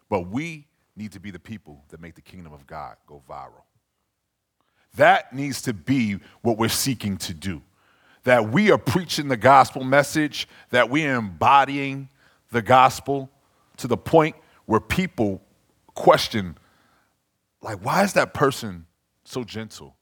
But 0.08 0.27
we 0.29 0.67
need 0.95 1.12
to 1.13 1.19
be 1.19 1.32
the 1.32 1.39
people 1.39 1.84
that 1.89 1.99
make 1.99 2.15
the 2.15 2.21
kingdom 2.21 2.53
of 2.53 2.67
God 2.67 2.95
go 3.08 3.21
viral. 3.27 3.63
That 4.95 5.34
needs 5.34 5.62
to 5.63 5.73
be 5.73 6.19
what 6.41 6.58
we're 6.58 6.69
seeking 6.69 7.17
to 7.17 7.34
do. 7.34 7.62
That 8.23 8.49
we 8.51 8.71
are 8.71 8.77
preaching 8.77 9.27
the 9.27 9.38
gospel 9.38 9.84
message, 9.84 10.47
that 10.69 10.89
we 10.89 11.06
are 11.06 11.15
embodying 11.15 12.10
the 12.51 12.62
gospel 12.62 13.29
to 13.77 13.88
the 13.88 13.97
point 13.97 14.36
where 14.65 14.79
people 14.79 15.41
question, 15.93 16.58
like, 17.62 17.79
why 17.84 18.03
is 18.03 18.13
that 18.13 18.34
person 18.34 18.86
so 19.25 19.43
gentle? 19.43 19.95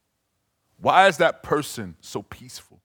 Why 0.78 1.08
is 1.08 1.18
that 1.18 1.42
person 1.42 1.96
so 2.02 2.22
peaceful? 2.22 2.82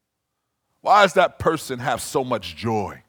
Why 0.81 1.03
does 1.03 1.15
that 1.15 1.39
person 1.39 1.81
have 1.81 2.01
so 2.01 2.23
much 2.23 2.57
joy? 2.57 3.03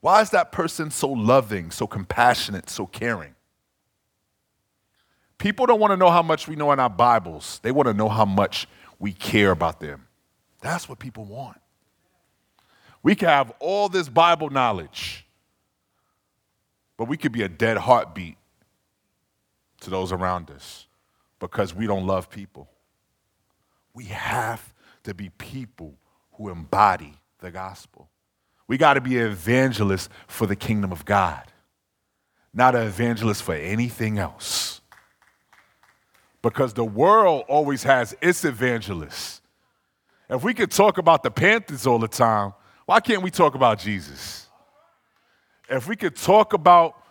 Why 0.00 0.20
is 0.20 0.30
that 0.30 0.50
person 0.50 0.90
so 0.90 1.08
loving, 1.08 1.70
so 1.70 1.86
compassionate, 1.86 2.70
so 2.70 2.86
caring? 2.86 3.35
People 5.38 5.66
don't 5.66 5.80
want 5.80 5.92
to 5.92 5.96
know 5.96 6.10
how 6.10 6.22
much 6.22 6.48
we 6.48 6.56
know 6.56 6.72
in 6.72 6.80
our 6.80 6.90
Bibles. 6.90 7.60
They 7.62 7.70
want 7.70 7.88
to 7.88 7.94
know 7.94 8.08
how 8.08 8.24
much 8.24 8.66
we 8.98 9.12
care 9.12 9.50
about 9.50 9.80
them. 9.80 10.06
That's 10.60 10.88
what 10.88 10.98
people 10.98 11.24
want. 11.24 11.60
We 13.02 13.14
can 13.14 13.28
have 13.28 13.52
all 13.60 13.88
this 13.88 14.08
Bible 14.08 14.50
knowledge, 14.50 15.26
but 16.96 17.06
we 17.06 17.16
could 17.16 17.32
be 17.32 17.42
a 17.42 17.48
dead 17.48 17.76
heartbeat 17.76 18.36
to 19.80 19.90
those 19.90 20.10
around 20.10 20.50
us 20.50 20.86
because 21.38 21.74
we 21.74 21.86
don't 21.86 22.06
love 22.06 22.30
people. 22.30 22.68
We 23.94 24.04
have 24.06 24.74
to 25.04 25.14
be 25.14 25.28
people 25.28 25.94
who 26.32 26.48
embody 26.48 27.14
the 27.40 27.50
gospel. 27.50 28.08
We 28.66 28.78
got 28.78 28.94
to 28.94 29.00
be 29.00 29.18
evangelists 29.18 30.08
for 30.26 30.46
the 30.46 30.56
kingdom 30.56 30.90
of 30.90 31.04
God, 31.04 31.44
not 32.52 32.74
an 32.74 32.86
evangelist 32.86 33.42
for 33.42 33.54
anything 33.54 34.18
else 34.18 34.80
because 36.46 36.72
the 36.72 36.84
world 36.84 37.44
always 37.48 37.82
has 37.82 38.14
its 38.22 38.44
evangelists. 38.44 39.40
If 40.30 40.44
we 40.44 40.54
could 40.54 40.70
talk 40.70 40.96
about 40.96 41.24
the 41.24 41.30
Panthers 41.30 41.88
all 41.88 41.98
the 41.98 42.06
time, 42.06 42.52
why 42.84 43.00
can't 43.00 43.20
we 43.20 43.32
talk 43.32 43.56
about 43.56 43.80
Jesus? 43.80 44.46
If 45.68 45.88
we 45.88 45.96
could 45.96 46.14
talk 46.14 46.52
about 46.52 47.02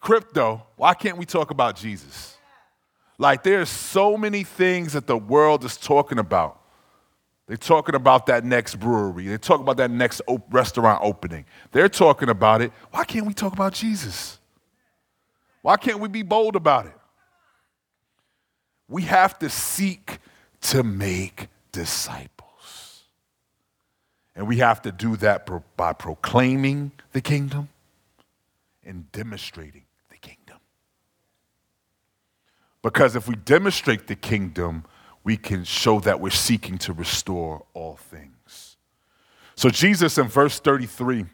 crypto, 0.00 0.66
why 0.74 0.94
can't 0.94 1.16
we 1.16 1.24
talk 1.24 1.52
about 1.52 1.76
Jesus? 1.76 2.36
Like 3.18 3.44
there's 3.44 3.68
so 3.68 4.16
many 4.16 4.42
things 4.42 4.94
that 4.94 5.06
the 5.06 5.16
world 5.16 5.64
is 5.64 5.76
talking 5.76 6.18
about. 6.18 6.60
They're 7.46 7.56
talking 7.56 7.94
about 7.94 8.26
that 8.26 8.44
next 8.44 8.80
brewery. 8.80 9.28
They're 9.28 9.38
talking 9.38 9.62
about 9.62 9.76
that 9.76 9.92
next 9.92 10.22
op- 10.26 10.52
restaurant 10.52 10.98
opening. 11.04 11.44
They're 11.70 11.88
talking 11.88 12.30
about 12.30 12.62
it. 12.62 12.72
Why 12.90 13.04
can't 13.04 13.26
we 13.26 13.34
talk 13.34 13.52
about 13.52 13.74
Jesus? 13.74 14.40
Why 15.62 15.76
can't 15.76 16.00
we 16.00 16.08
be 16.08 16.22
bold 16.22 16.56
about 16.56 16.86
it? 16.86 16.94
We 18.94 19.02
have 19.02 19.40
to 19.40 19.50
seek 19.50 20.20
to 20.60 20.84
make 20.84 21.48
disciples. 21.72 23.02
And 24.36 24.46
we 24.46 24.58
have 24.58 24.82
to 24.82 24.92
do 24.92 25.16
that 25.16 25.48
by 25.76 25.92
proclaiming 25.94 26.92
the 27.10 27.20
kingdom 27.20 27.70
and 28.84 29.10
demonstrating 29.10 29.82
the 30.10 30.16
kingdom. 30.18 30.58
Because 32.82 33.16
if 33.16 33.26
we 33.26 33.34
demonstrate 33.34 34.06
the 34.06 34.14
kingdom, 34.14 34.84
we 35.24 35.38
can 35.38 35.64
show 35.64 35.98
that 35.98 36.20
we're 36.20 36.30
seeking 36.30 36.78
to 36.78 36.92
restore 36.92 37.64
all 37.74 37.96
things. 37.96 38.76
So, 39.56 39.70
Jesus 39.70 40.18
in 40.18 40.28
verse 40.28 40.60
33, 40.60 41.24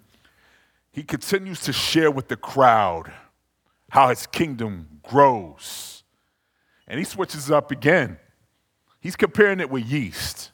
he 0.93 1.03
continues 1.03 1.61
to 1.65 1.75
share 1.75 2.11
with 2.11 2.29
the 2.29 2.37
crowd 2.37 3.13
how 3.91 4.09
his 4.09 4.27
kingdom 4.27 5.01
grows 5.03 6.00
and 6.91 6.99
he 6.99 7.05
switches 7.05 7.53
up 7.53 7.71
again. 7.71 8.19
He's 9.01 9.15
comparing 9.15 9.61
it 9.61 9.71
with 9.71 9.87
yeast. 9.87 10.51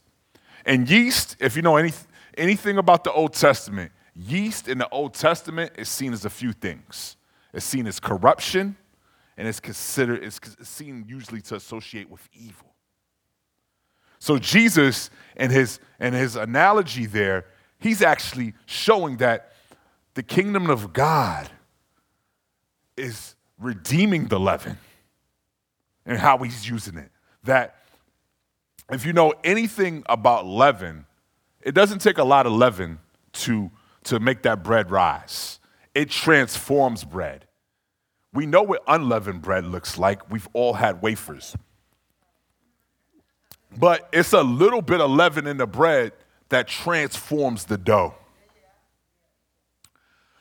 And 0.66 0.88
yeast, 0.88 1.34
if 1.40 1.56
you 1.56 1.62
know 1.62 1.76
any, 1.76 1.92
anything 2.36 2.76
about 2.76 3.04
the 3.04 3.12
Old 3.12 3.32
Testament, 3.32 3.90
yeast 4.14 4.68
in 4.68 4.76
the 4.76 4.88
Old 4.90 5.14
Testament 5.14 5.72
is 5.78 5.88
seen 5.88 6.12
as 6.12 6.26
a 6.26 6.30
few 6.30 6.52
things. 6.52 7.16
It's 7.54 7.64
seen 7.64 7.86
as 7.86 7.98
corruption, 7.98 8.76
and 9.38 9.48
it's 9.48 9.60
considered 9.60 10.22
it's 10.22 10.38
seen 10.68 11.06
usually 11.08 11.40
to 11.40 11.54
associate 11.54 12.10
with 12.10 12.28
evil. 12.34 12.74
So 14.18 14.38
Jesus 14.38 15.08
and 15.38 15.50
his 15.50 15.80
and 15.98 16.14
his 16.14 16.36
analogy 16.36 17.06
there, 17.06 17.46
he's 17.78 18.02
actually 18.02 18.52
showing 18.66 19.16
that 19.18 19.52
the 20.12 20.22
kingdom 20.22 20.68
of 20.68 20.92
God 20.92 21.48
is 22.94 23.36
redeeming 23.58 24.26
the 24.26 24.38
leaven 24.38 24.76
and 26.06 26.18
how 26.18 26.38
he's 26.38 26.68
using 26.68 26.96
it. 26.96 27.10
That 27.44 27.76
if 28.90 29.04
you 29.04 29.12
know 29.12 29.34
anything 29.44 30.04
about 30.08 30.46
leaven, 30.46 31.06
it 31.60 31.74
doesn't 31.74 31.98
take 31.98 32.18
a 32.18 32.24
lot 32.24 32.46
of 32.46 32.52
leaven 32.52 33.00
to, 33.32 33.70
to 34.04 34.20
make 34.20 34.42
that 34.42 34.62
bread 34.62 34.90
rise. 34.90 35.58
It 35.94 36.10
transforms 36.10 37.04
bread. 37.04 37.46
We 38.32 38.46
know 38.46 38.62
what 38.62 38.82
unleavened 38.86 39.42
bread 39.42 39.66
looks 39.66 39.98
like. 39.98 40.30
We've 40.30 40.48
all 40.52 40.74
had 40.74 41.02
wafers. 41.02 41.56
But 43.76 44.08
it's 44.12 44.32
a 44.32 44.42
little 44.42 44.82
bit 44.82 45.00
of 45.00 45.10
leaven 45.10 45.46
in 45.46 45.56
the 45.56 45.66
bread 45.66 46.12
that 46.48 46.68
transforms 46.68 47.64
the 47.64 47.76
dough. 47.76 48.14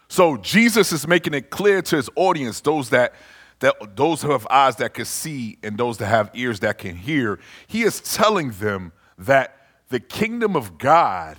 So 0.08 0.38
Jesus 0.38 0.92
is 0.92 1.08
making 1.08 1.34
it 1.34 1.50
clear 1.50 1.82
to 1.82 1.96
his 1.96 2.10
audience, 2.16 2.62
those 2.62 2.92
that 2.92 3.14
that 3.60 3.96
those 3.96 4.22
who 4.22 4.32
have 4.32 4.46
eyes 4.50 4.76
that 4.78 4.94
can 4.94 5.06
see 5.06 5.58
and 5.64 5.78
those 5.78 5.98
that 5.98 6.08
have 6.08 6.30
ears 6.34 6.60
that 6.60 6.78
can 6.78 6.96
hear, 6.96 7.40
he 7.68 7.84
is 7.84 8.02
telling 8.02 8.52
them 8.52 8.92
that 9.18 9.56
the 9.90 10.00
kingdom 10.00 10.56
of 10.56 10.78
God 10.78 11.38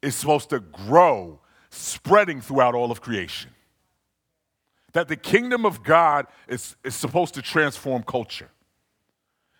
is 0.00 0.14
supposed 0.14 0.50
to 0.50 0.60
grow, 0.60 1.40
spreading 1.70 2.40
throughout 2.40 2.74
all 2.74 2.90
of 2.90 3.00
creation. 3.00 3.50
That 4.92 5.08
the 5.08 5.16
kingdom 5.16 5.66
of 5.66 5.82
God 5.82 6.26
is, 6.46 6.76
is 6.84 6.94
supposed 6.94 7.34
to 7.34 7.42
transform 7.42 8.04
culture. 8.04 8.50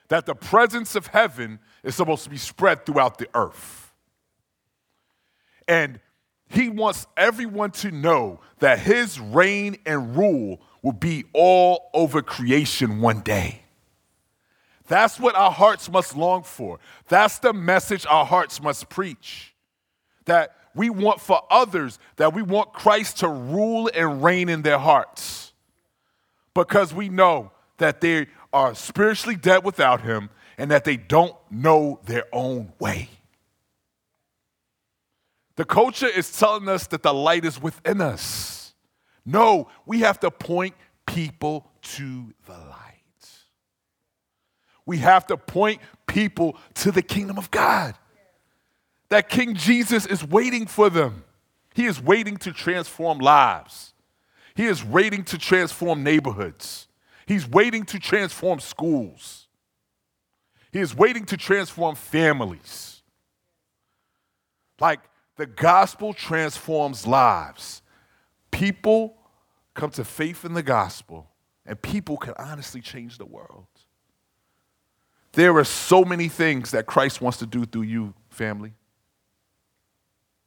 That 0.08 0.26
the 0.26 0.34
presence 0.34 0.94
of 0.94 1.08
heaven 1.08 1.58
is 1.82 1.94
supposed 1.94 2.24
to 2.24 2.30
be 2.30 2.38
spread 2.38 2.86
throughout 2.86 3.18
the 3.18 3.28
earth. 3.34 3.92
And 5.66 6.00
he 6.48 6.70
wants 6.70 7.06
everyone 7.16 7.72
to 7.72 7.90
know 7.90 8.40
that 8.60 8.78
his 8.78 9.20
reign 9.20 9.76
and 9.84 10.16
rule 10.16 10.60
will 10.82 10.92
be 10.92 11.24
all 11.32 11.90
over 11.92 12.22
creation 12.22 13.00
one 13.00 13.20
day. 13.20 13.62
That's 14.86 15.20
what 15.20 15.34
our 15.34 15.50
hearts 15.50 15.90
must 15.90 16.16
long 16.16 16.42
for. 16.42 16.78
That's 17.08 17.38
the 17.38 17.52
message 17.52 18.06
our 18.06 18.24
hearts 18.24 18.60
must 18.60 18.88
preach. 18.88 19.54
That 20.24 20.54
we 20.74 20.90
want 20.90 21.20
for 21.20 21.42
others, 21.50 21.98
that 22.16 22.34
we 22.34 22.42
want 22.42 22.72
Christ 22.72 23.18
to 23.18 23.28
rule 23.28 23.90
and 23.94 24.22
reign 24.22 24.48
in 24.48 24.62
their 24.62 24.78
hearts. 24.78 25.52
Because 26.54 26.94
we 26.94 27.08
know 27.08 27.52
that 27.76 28.00
they 28.00 28.28
are 28.52 28.74
spiritually 28.74 29.36
dead 29.36 29.64
without 29.64 30.00
Him 30.00 30.30
and 30.56 30.70
that 30.70 30.84
they 30.84 30.96
don't 30.96 31.34
know 31.50 32.00
their 32.04 32.24
own 32.32 32.72
way. 32.78 33.10
The 35.56 35.64
culture 35.64 36.06
is 36.06 36.30
telling 36.36 36.68
us 36.68 36.86
that 36.88 37.02
the 37.02 37.12
light 37.12 37.44
is 37.44 37.60
within 37.60 38.00
us. 38.00 38.57
No, 39.28 39.68
we 39.84 40.00
have 40.00 40.18
to 40.20 40.30
point 40.30 40.74
people 41.06 41.70
to 41.82 42.32
the 42.46 42.52
light. 42.52 42.94
We 44.86 44.96
have 44.98 45.26
to 45.26 45.36
point 45.36 45.82
people 46.06 46.56
to 46.76 46.90
the 46.90 47.02
kingdom 47.02 47.36
of 47.36 47.50
God. 47.50 47.94
That 49.10 49.28
King 49.28 49.54
Jesus 49.54 50.06
is 50.06 50.24
waiting 50.24 50.66
for 50.66 50.88
them. 50.88 51.24
He 51.74 51.84
is 51.84 52.00
waiting 52.00 52.38
to 52.38 52.52
transform 52.52 53.18
lives. 53.18 53.92
He 54.54 54.64
is 54.64 54.82
waiting 54.82 55.24
to 55.24 55.36
transform 55.36 56.02
neighborhoods. 56.02 56.88
He's 57.26 57.46
waiting 57.46 57.84
to 57.84 57.98
transform 57.98 58.60
schools. 58.60 59.46
He 60.72 60.78
is 60.78 60.96
waiting 60.96 61.26
to 61.26 61.36
transform 61.36 61.96
families. 61.96 63.02
Like 64.80 65.00
the 65.36 65.44
gospel 65.44 66.14
transforms 66.14 67.06
lives. 67.06 67.82
People 68.50 69.17
come 69.78 69.90
to 69.90 70.04
faith 70.04 70.44
in 70.44 70.54
the 70.54 70.62
gospel, 70.62 71.30
and 71.64 71.80
people 71.80 72.16
can 72.16 72.34
honestly 72.36 72.80
change 72.80 73.16
the 73.16 73.24
world. 73.24 73.66
There 75.32 75.56
are 75.56 75.64
so 75.64 76.04
many 76.04 76.28
things 76.28 76.72
that 76.72 76.86
Christ 76.86 77.20
wants 77.20 77.38
to 77.38 77.46
do 77.46 77.64
through 77.64 77.82
you, 77.82 78.14
family. 78.28 78.72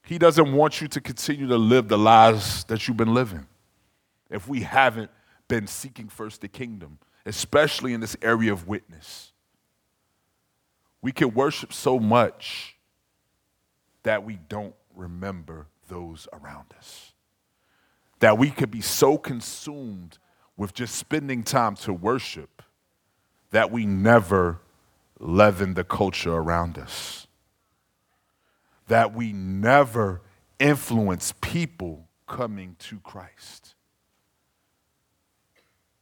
He 0.04 0.18
doesn't 0.18 0.52
want 0.52 0.82
you 0.82 0.88
to 0.90 1.00
continue 1.00 1.48
to 1.48 1.58
live 1.58 1.88
the 1.88 1.98
lives 1.98 2.66
that 2.66 2.88
you've 2.88 2.98
been 2.98 3.14
living 3.14 3.48
if 4.30 4.48
we 4.48 4.62
haven't 4.62 5.12
been 5.48 5.68
seeking 5.68 6.10
first 6.10 6.42
the 6.42 6.48
kingdom, 6.48 6.98
especially 7.26 7.94
in 7.94 8.02
this 8.02 8.18
area 8.22 8.52
of 8.52 8.68
witness. 8.68 9.32
We 11.02 11.12
can 11.12 11.34
worship 11.34 11.72
so 11.72 12.00
much 12.00 12.76
that 14.04 14.26
we 14.26 14.40
don't 14.50 14.76
remember 14.96 15.68
those 15.88 16.28
around 16.34 16.74
us. 16.78 17.11
That 18.22 18.38
we 18.38 18.50
could 18.50 18.72
be 18.72 18.82
so 18.82 19.18
consumed 19.18 20.18
with 20.58 20.74
just 20.74 20.96
spending 20.96 21.44
time 21.44 21.76
to 21.76 21.94
worship 21.94 22.64
that 23.52 23.72
we 23.72 23.86
never 23.86 24.60
leaven 25.20 25.74
the 25.74 25.84
culture 25.84 26.34
around 26.34 26.78
us. 26.78 27.28
That 28.88 29.14
we 29.14 29.34
never 29.34 30.22
influence 30.60 31.34
people 31.42 32.08
coming 32.28 32.76
to 32.80 33.00
Christ. 33.00 33.76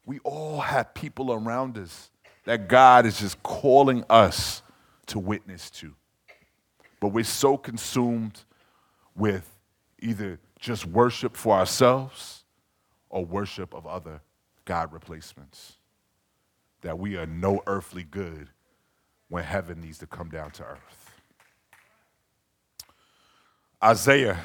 We 0.05 0.19
all 0.19 0.59
have 0.59 0.93
people 0.93 1.33
around 1.33 1.77
us 1.77 2.09
that 2.45 2.67
God 2.67 3.05
is 3.05 3.19
just 3.19 3.41
calling 3.43 4.03
us 4.09 4.61
to 5.07 5.19
witness 5.19 5.69
to. 5.71 5.93
But 6.99 7.09
we're 7.09 7.23
so 7.23 7.57
consumed 7.57 8.43
with 9.15 9.49
either 9.99 10.39
just 10.59 10.85
worship 10.85 11.35
for 11.35 11.55
ourselves 11.55 12.43
or 13.09 13.25
worship 13.25 13.73
of 13.73 13.87
other 13.87 14.21
God 14.65 14.93
replacements. 14.93 15.73
That 16.81 16.99
we 16.99 17.17
are 17.17 17.25
no 17.25 17.61
earthly 17.65 18.03
good 18.03 18.49
when 19.29 19.43
heaven 19.43 19.81
needs 19.81 19.97
to 19.99 20.07
come 20.07 20.29
down 20.29 20.51
to 20.51 20.63
earth. 20.63 21.21
Isaiah, 23.83 24.39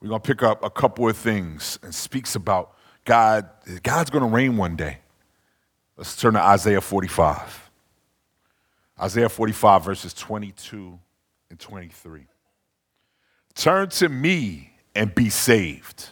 we're 0.00 0.08
going 0.08 0.20
to 0.20 0.26
pick 0.26 0.42
up 0.42 0.64
a 0.64 0.70
couple 0.70 1.08
of 1.08 1.16
things 1.16 1.78
and 1.82 1.94
speaks 1.94 2.34
about 2.34 2.74
God. 3.04 3.48
God's 3.82 4.10
going 4.10 4.24
to 4.24 4.30
reign 4.30 4.56
one 4.56 4.76
day. 4.76 4.98
Let's 5.96 6.16
turn 6.16 6.34
to 6.34 6.40
Isaiah 6.40 6.80
45. 6.80 7.70
Isaiah 9.00 9.28
45, 9.28 9.84
verses 9.84 10.14
22 10.14 10.98
and 11.50 11.58
23. 11.58 12.26
Turn 13.54 13.88
to 13.90 14.08
me 14.08 14.69
and 14.94 15.14
be 15.14 15.30
saved, 15.30 16.10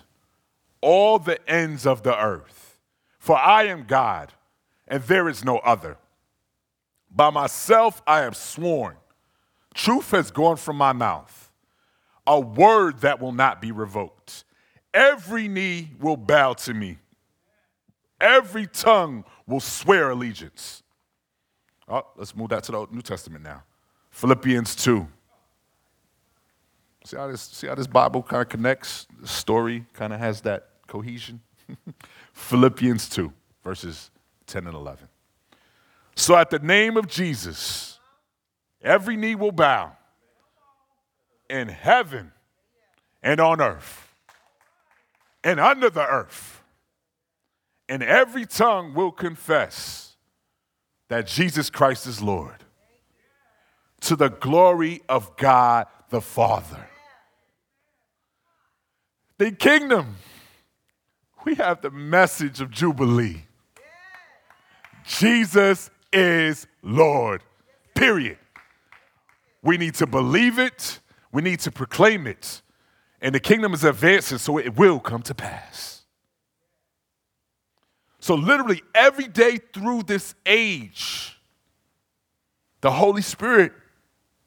all 0.81 1.19
the 1.19 1.39
ends 1.49 1.87
of 1.87 2.03
the 2.03 2.17
earth, 2.17 2.79
for 3.19 3.37
I 3.37 3.65
am 3.65 3.85
God, 3.85 4.33
and 4.87 5.03
there 5.05 5.29
is 5.29 5.45
no 5.45 5.59
other. 5.59 5.97
By 7.11 7.31
myself 7.31 8.03
I 8.07 8.21
have 8.21 8.37
sworn, 8.37 8.97
truth 9.75 10.11
has 10.13 10.31
gone 10.31 10.57
from 10.57 10.77
my 10.77 10.93
mouth, 10.93 11.53
a 12.27 12.39
word 12.39 13.01
that 13.01 13.21
will 13.21 13.33
not 13.33 13.61
be 13.61 13.73
revoked. 13.73 14.45
Every 14.95 15.49
knee 15.49 15.91
will 16.01 16.17
bow 16.17 16.55
to 16.55 16.75
me, 16.75 16.99
every 18.21 18.67
tongue 18.67 19.25
will 19.47 19.61
swear 19.61 20.11
allegiance. 20.11 20.83
Oh, 21.89 22.07
let's 22.17 22.37
move 22.37 22.51
that 22.51 22.65
to 22.65 22.73
the 22.73 22.87
New 22.91 23.01
Testament 23.01 23.43
now. 23.43 23.63
Philippians 24.11 24.77
2. 24.77 25.07
See 27.09 27.17
how 27.17 27.27
this, 27.27 27.41
see 27.41 27.67
how 27.67 27.75
this 27.75 27.87
Bible 27.87 28.23
kind 28.23 28.43
of 28.43 28.51
connects? 28.51 29.07
The 29.19 29.27
story 29.27 29.87
kind 29.95 30.13
of 30.13 30.21
has 30.21 30.43
that 30.43 30.69
cohesion. 30.87 31.41
Philippians 32.35 33.09
2, 33.09 33.33
verses 33.65 34.11
10 34.47 34.67
and 34.67 34.77
11. 34.77 35.09
So 36.17 36.37
at 36.37 36.51
the 36.51 36.59
name 36.59 36.99
of 36.99 37.07
Jesus, 37.07 37.99
every 38.83 39.17
knee 39.17 39.37
will 39.37 39.53
bow 39.53 39.93
in 41.49 41.69
heaven 41.69 42.31
and 43.23 43.41
on 43.41 43.63
earth 43.63 44.15
and 45.43 45.59
under 45.59 45.89
the 45.89 46.07
earth, 46.07 46.63
and 47.89 48.03
every 48.03 48.45
tongue 48.45 48.93
will 48.93 49.13
confess 49.13 50.15
that 51.09 51.27
Jesus 51.27 51.71
Christ 51.71 52.07
is 52.07 52.21
Lord 52.21 52.65
to 54.03 54.15
the 54.15 54.29
glory 54.29 55.01
of 55.09 55.35
God 55.39 55.87
the 56.11 56.21
Father. 56.21 56.87
The 59.39 59.53
kingdom, 59.53 60.17
we 61.45 61.55
have 61.55 61.81
the 61.81 61.93
message 61.93 62.61
of 62.61 62.73
Jubilee. 62.73 63.45
Jesus 65.07 65.91
is 66.13 66.67
Lord. 66.83 67.43
Period. 67.95 68.39
We 69.63 69.79
need 69.79 69.95
to 69.95 70.07
believe 70.07 70.59
it, 70.59 70.99
we 71.33 71.43
need 71.43 71.61
to 71.61 71.71
proclaim 71.71 72.27
it. 72.27 72.63
And 73.21 73.35
the 73.35 73.41
kingdom 73.41 73.75
is 73.75 73.85
advancing, 73.85 74.39
so 74.39 74.59
it 74.59 74.77
will 74.77 75.01
come 75.01 75.23
to 75.23 75.35
pass. 75.35 76.03
So, 78.21 78.35
literally, 78.35 78.83
every 78.95 79.27
day 79.27 79.59
through 79.73 80.05
this 80.05 80.35
age, 80.47 81.41
the 82.81 82.91
Holy 82.91 83.23
Spirit 83.23 83.73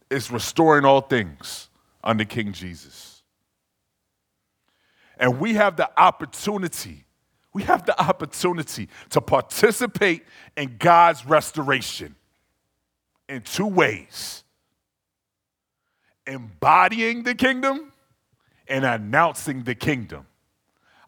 is 0.09 0.31
restoring 0.31 0.85
all 0.85 1.01
things 1.01 1.69
under 2.03 2.23
King 2.25 2.53
Jesus. 2.53 3.10
And 5.21 5.39
we 5.39 5.53
have 5.53 5.77
the 5.77 5.89
opportunity 5.97 7.05
we 7.53 7.63
have 7.63 7.85
the 7.85 7.99
opportunity 8.01 8.87
to 9.09 9.21
participate 9.21 10.23
in 10.55 10.77
God's 10.77 11.25
restoration 11.25 12.15
in 13.27 13.41
two 13.41 13.67
ways 13.67 14.43
embodying 16.27 17.23
the 17.23 17.35
kingdom 17.35 17.91
and 18.67 18.85
announcing 18.85 19.63
the 19.63 19.75
kingdom. 19.75 20.27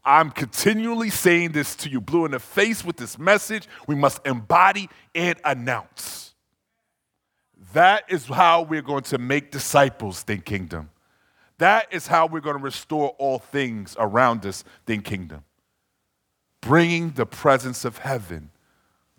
I'm 0.03 0.31
continually 0.31 1.09
saying 1.09 1.53
this 1.53 1.75
to 1.77 1.89
you, 1.89 2.01
blue 2.01 2.25
in 2.25 2.31
the 2.31 2.39
face 2.39 2.83
with 2.83 2.97
this 2.97 3.17
message. 3.17 3.69
We 3.87 3.95
must 3.95 4.25
embody 4.25 4.89
and 5.15 5.39
announce. 5.45 6.33
That 7.71 8.03
is 8.09 8.25
how 8.25 8.63
we're 8.63 8.81
going 8.81 9.03
to 9.03 9.17
make 9.17 9.51
disciples, 9.51 10.23
think 10.23 10.43
kingdom. 10.43 10.89
That 11.63 11.93
is 11.93 12.07
how 12.07 12.25
we're 12.25 12.41
going 12.41 12.57
to 12.57 12.61
restore 12.61 13.11
all 13.17 13.39
things 13.39 13.95
around 13.97 14.45
us, 14.45 14.65
think 14.85 15.05
kingdom 15.05 15.45
bringing 16.59 17.11
the 17.11 17.25
presence 17.25 17.85
of 17.85 17.99
heaven 17.99 18.49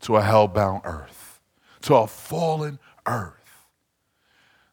to 0.00 0.18
a 0.18 0.20
hellbound 0.20 0.82
earth, 0.84 1.40
to 1.80 1.94
a 1.94 2.06
fallen 2.06 2.78
earth. 3.06 3.64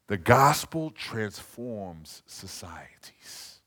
The 0.08 0.18
gospel 0.18 0.92
transforms 0.92 2.24
societies. 2.26 3.62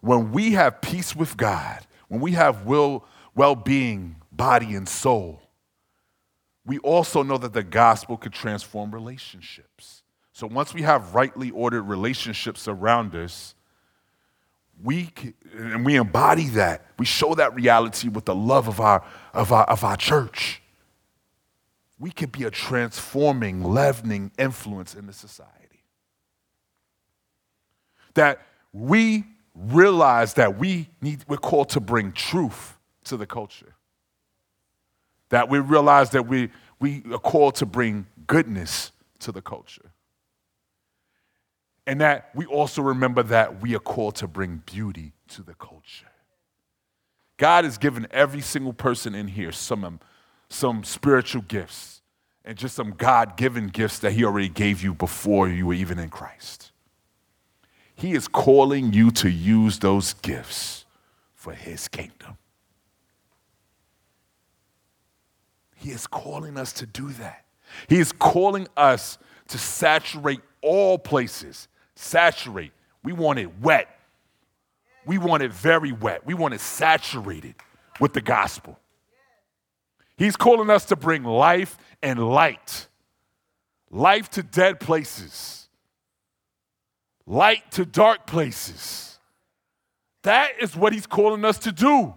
When 0.00 0.32
we 0.32 0.54
have 0.54 0.80
peace 0.80 1.14
with 1.14 1.36
God, 1.36 1.86
when 2.08 2.20
we 2.20 2.32
have 2.32 2.66
will, 2.66 3.04
well-being, 3.36 4.16
body 4.32 4.74
and 4.74 4.88
soul, 4.88 5.42
we 6.64 6.78
also 6.78 7.22
know 7.22 7.38
that 7.38 7.52
the 7.52 7.62
gospel 7.62 8.16
could 8.16 8.32
transform 8.32 8.92
relationships. 8.92 10.02
So 10.36 10.46
once 10.46 10.74
we 10.74 10.82
have 10.82 11.14
rightly 11.14 11.50
ordered 11.50 11.84
relationships 11.84 12.68
around 12.68 13.14
us, 13.14 13.54
we 14.84 15.06
can, 15.06 15.32
and 15.56 15.82
we 15.82 15.96
embody 15.96 16.50
that. 16.50 16.84
We 16.98 17.06
show 17.06 17.34
that 17.36 17.54
reality 17.54 18.10
with 18.10 18.26
the 18.26 18.34
love 18.34 18.68
of 18.68 18.78
our, 18.78 19.02
of 19.32 19.50
our, 19.50 19.64
of 19.64 19.82
our 19.82 19.96
church. 19.96 20.60
We 21.98 22.10
can 22.10 22.28
be 22.28 22.44
a 22.44 22.50
transforming, 22.50 23.64
leavening 23.64 24.30
influence 24.38 24.94
in 24.94 25.06
the 25.06 25.14
society. 25.14 25.80
That 28.12 28.42
we 28.74 29.24
realize 29.54 30.34
that 30.34 30.58
we 30.58 30.90
need, 31.00 31.24
we're 31.26 31.38
called 31.38 31.70
to 31.70 31.80
bring 31.80 32.12
truth 32.12 32.76
to 33.04 33.16
the 33.16 33.26
culture. 33.26 33.74
That 35.30 35.48
we 35.48 35.60
realize 35.60 36.10
that 36.10 36.28
we, 36.28 36.50
we 36.78 37.04
are 37.10 37.18
called 37.18 37.54
to 37.54 37.64
bring 37.64 38.04
goodness 38.26 38.92
to 39.20 39.32
the 39.32 39.40
culture. 39.40 39.92
And 41.86 42.00
that 42.00 42.30
we 42.34 42.46
also 42.46 42.82
remember 42.82 43.22
that 43.24 43.60
we 43.62 43.74
are 43.76 43.80
called 43.80 44.16
to 44.16 44.26
bring 44.26 44.62
beauty 44.66 45.12
to 45.28 45.42
the 45.42 45.54
culture. 45.54 46.06
God 47.36 47.64
has 47.64 47.78
given 47.78 48.06
every 48.10 48.40
single 48.40 48.72
person 48.72 49.14
in 49.14 49.28
here 49.28 49.52
some, 49.52 49.84
um, 49.84 50.00
some 50.48 50.82
spiritual 50.84 51.42
gifts 51.42 52.00
and 52.44 52.56
just 52.56 52.74
some 52.74 52.92
God 52.92 53.36
given 53.36 53.68
gifts 53.68 53.98
that 54.00 54.12
He 54.12 54.24
already 54.24 54.48
gave 54.48 54.82
you 54.82 54.94
before 54.94 55.48
you 55.48 55.66
were 55.66 55.74
even 55.74 55.98
in 55.98 56.08
Christ. 56.08 56.72
He 57.94 58.12
is 58.12 58.28
calling 58.28 58.92
you 58.92 59.10
to 59.12 59.30
use 59.30 59.78
those 59.78 60.14
gifts 60.14 60.86
for 61.34 61.52
His 61.52 61.88
kingdom. 61.88 62.36
He 65.74 65.90
is 65.90 66.06
calling 66.06 66.56
us 66.56 66.72
to 66.74 66.86
do 66.86 67.10
that. 67.12 67.44
He 67.88 67.98
is 67.98 68.12
calling 68.12 68.66
us 68.76 69.18
to 69.48 69.58
saturate 69.58 70.40
all 70.62 70.98
places 70.98 71.68
saturate. 71.96 72.72
We 73.02 73.12
want 73.12 73.38
it 73.38 73.58
wet. 73.60 73.88
We 75.04 75.18
want 75.18 75.42
it 75.42 75.52
very 75.52 75.92
wet. 75.92 76.24
We 76.26 76.34
want 76.34 76.54
it 76.54 76.60
saturated 76.60 77.54
with 77.98 78.12
the 78.12 78.20
gospel. 78.20 78.78
He's 80.16 80.36
calling 80.36 80.70
us 80.70 80.86
to 80.86 80.96
bring 80.96 81.24
life 81.24 81.76
and 82.02 82.18
light, 82.18 82.88
life 83.90 84.30
to 84.30 84.42
dead 84.42 84.80
places, 84.80 85.68
light 87.26 87.70
to 87.72 87.84
dark 87.84 88.26
places. 88.26 89.18
That 90.22 90.52
is 90.60 90.74
what 90.74 90.92
he's 90.92 91.06
calling 91.06 91.44
us 91.44 91.58
to 91.60 91.72
do. 91.72 92.14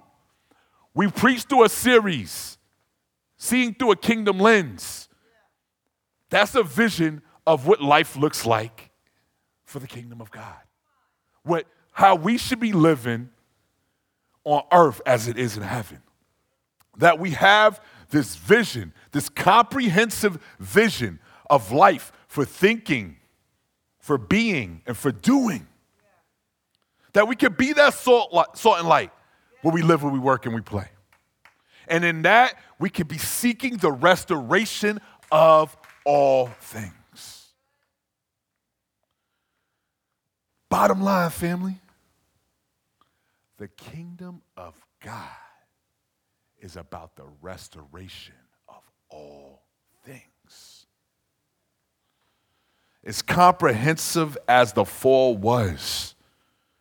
We 0.94 1.10
preach 1.10 1.44
through 1.44 1.66
a 1.66 1.70
series, 1.70 2.58
seeing 3.38 3.74
through 3.74 3.92
a 3.92 3.96
kingdom 3.96 4.40
lens. 4.40 5.08
That's 6.30 6.56
a 6.56 6.64
vision 6.64 7.22
of 7.46 7.68
what 7.68 7.82
life 7.82 8.16
looks 8.16 8.46
like 8.46 8.89
for 9.70 9.80
the 9.80 9.88
kingdom 9.88 10.20
of 10.20 10.32
God. 10.32 10.58
What, 11.44 11.68
how 11.92 12.16
we 12.16 12.38
should 12.38 12.60
be 12.60 12.74
living 12.74 13.30
on 14.44 14.64
earth 14.72 15.00
as 15.06 15.28
it 15.28 15.38
is 15.38 15.58
in 15.58 15.64
heaven. 15.64 16.02
That 16.98 17.20
we 17.20 17.32
have 17.32 17.80
this 18.10 18.36
vision, 18.36 18.94
this 19.12 19.30
comprehensive 19.30 20.40
vision 20.60 21.20
of 21.50 21.72
life 21.72 22.12
for 22.28 22.46
thinking, 22.46 23.18
for 24.00 24.18
being, 24.18 24.82
and 24.88 24.98
for 24.98 25.12
doing. 25.12 25.68
That 27.14 27.28
we 27.28 27.36
can 27.36 27.54
be 27.54 27.74
that 27.74 27.94
salt, 27.94 28.58
salt 28.58 28.80
and 28.80 28.88
light 28.88 29.12
where 29.62 29.74
we 29.74 29.84
live, 29.84 30.02
where 30.02 30.12
we 30.12 30.20
work, 30.20 30.46
and 30.46 30.56
we 30.56 30.62
play. 30.62 30.88
And 31.88 32.04
in 32.04 32.24
that, 32.24 32.56
we 32.80 32.90
can 32.90 33.08
be 33.08 33.18
seeking 33.18 33.78
the 33.78 33.92
restoration 33.92 35.00
of 35.32 35.78
all 36.06 36.48
things. 36.60 36.94
Bottom 40.70 41.02
line, 41.02 41.32
family 41.32 41.80
the 43.60 43.68
kingdom 43.68 44.42
of 44.56 44.74
God 45.04 45.28
is 46.60 46.78
about 46.78 47.16
the 47.16 47.26
restoration 47.42 48.36
of 48.68 48.82
all 49.10 49.64
things. 50.06 50.86
As 53.04 53.22
comprehensive 53.22 54.38
as 54.48 54.74
the 54.74 54.86
fall 54.86 55.36
was 55.36 56.16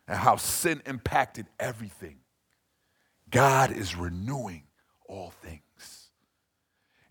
and 0.07 0.17
how 0.17 0.37
sin 0.37 0.81
impacted 0.85 1.47
everything, 1.59 2.17
God 3.29 3.71
is 3.71 3.95
renewing 3.95 4.63
all 5.07 5.31
things. 5.41 6.09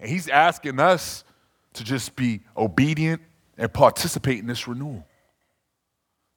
And 0.01 0.09
He's 0.09 0.29
asking 0.29 0.81
us 0.81 1.25
to 1.75 1.85
just 1.85 2.17
be 2.17 2.41
obedient 2.57 3.23
and 3.57 3.73
participate 3.73 4.39
in 4.39 4.47
this 4.47 4.67
renewal. 4.67 5.08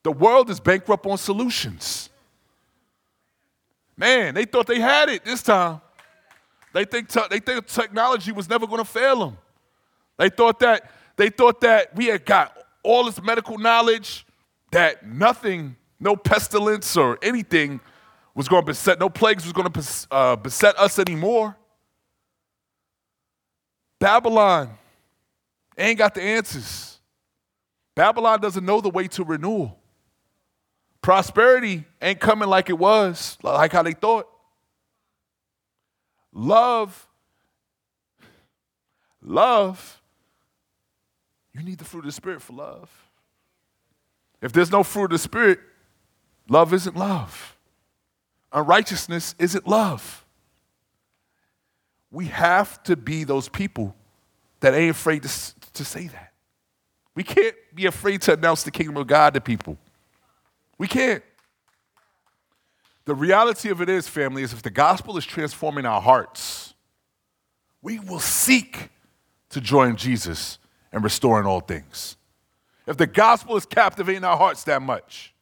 The 0.03 0.11
world 0.11 0.49
is 0.49 0.59
bankrupt 0.59 1.05
on 1.05 1.17
solutions. 1.17 2.09
Man, 3.95 4.33
they 4.33 4.45
thought 4.45 4.67
they 4.67 4.79
had 4.79 5.09
it 5.09 5.23
this 5.23 5.43
time. 5.43 5.81
They 6.73 6.85
think, 6.85 7.09
te- 7.09 7.27
they 7.29 7.39
think 7.39 7.67
technology 7.67 8.31
was 8.31 8.49
never 8.49 8.65
going 8.65 8.83
to 8.83 8.89
fail 8.89 9.19
them. 9.19 9.37
They 10.17 10.29
thought 10.29 10.59
that 10.59 10.89
they 11.17 11.29
thought 11.29 11.61
that 11.61 11.95
we 11.95 12.07
had 12.07 12.25
got 12.25 12.57
all 12.83 13.03
this 13.03 13.21
medical 13.21 13.57
knowledge 13.57 14.25
that 14.71 15.05
nothing, 15.05 15.75
no 15.99 16.15
pestilence 16.15 16.97
or 16.97 17.19
anything 17.21 17.79
was 18.33 18.47
going 18.47 18.63
to 18.63 18.65
beset, 18.65 18.99
no 18.99 19.09
plagues 19.09 19.43
was 19.43 19.53
going 19.53 19.71
to 19.71 20.07
uh, 20.09 20.35
beset 20.35 20.79
us 20.79 20.97
anymore. 20.97 21.55
Babylon 23.99 24.71
ain't 25.77 25.97
got 25.97 26.15
the 26.15 26.21
answers. 26.21 26.99
Babylon 27.93 28.39
doesn't 28.39 28.65
know 28.65 28.81
the 28.81 28.89
way 28.89 29.07
to 29.09 29.23
renewal. 29.23 29.77
Prosperity 31.01 31.85
ain't 32.01 32.19
coming 32.19 32.47
like 32.47 32.69
it 32.69 32.77
was, 32.77 33.37
like 33.41 33.71
how 33.71 33.81
they 33.81 33.93
thought. 33.93 34.27
Love, 36.33 37.07
love, 39.21 40.01
you 41.53 41.63
need 41.63 41.79
the 41.79 41.85
fruit 41.85 42.01
of 42.01 42.05
the 42.05 42.11
Spirit 42.11 42.41
for 42.41 42.53
love. 42.53 42.89
If 44.41 44.53
there's 44.53 44.71
no 44.71 44.83
fruit 44.83 45.05
of 45.05 45.11
the 45.11 45.17
Spirit, 45.17 45.59
love 46.47 46.73
isn't 46.73 46.95
love. 46.95 47.57
Unrighteousness 48.53 49.35
isn't 49.39 49.67
love. 49.67 50.25
We 52.11 52.25
have 52.27 52.81
to 52.83 52.95
be 52.95 53.23
those 53.23 53.49
people 53.49 53.95
that 54.59 54.73
ain't 54.73 54.91
afraid 54.91 55.23
to, 55.23 55.29
to 55.73 55.85
say 55.85 56.07
that. 56.07 56.33
We 57.15 57.23
can't 57.23 57.55
be 57.73 57.85
afraid 57.85 58.21
to 58.23 58.33
announce 58.33 58.63
the 58.63 58.71
kingdom 58.71 58.97
of 58.97 59.07
God 59.07 59.33
to 59.33 59.41
people. 59.41 59.77
We 60.81 60.87
can't. 60.87 61.21
The 63.05 63.13
reality 63.13 63.69
of 63.69 63.81
it 63.81 63.87
is, 63.87 64.07
family, 64.07 64.41
is 64.41 64.51
if 64.51 64.63
the 64.63 64.71
gospel 64.71 65.15
is 65.15 65.23
transforming 65.23 65.85
our 65.85 66.01
hearts, 66.01 66.73
we 67.83 67.99
will 67.99 68.19
seek 68.19 68.89
to 69.51 69.61
join 69.61 69.95
Jesus 69.95 70.57
and 70.91 71.03
restoring 71.03 71.45
all 71.45 71.59
things. 71.59 72.17
If 72.87 72.97
the 72.97 73.05
gospel 73.05 73.55
is 73.57 73.65
captivating 73.67 74.23
our 74.23 74.35
hearts 74.35 74.63
that 74.63 74.81
much, 74.81 75.35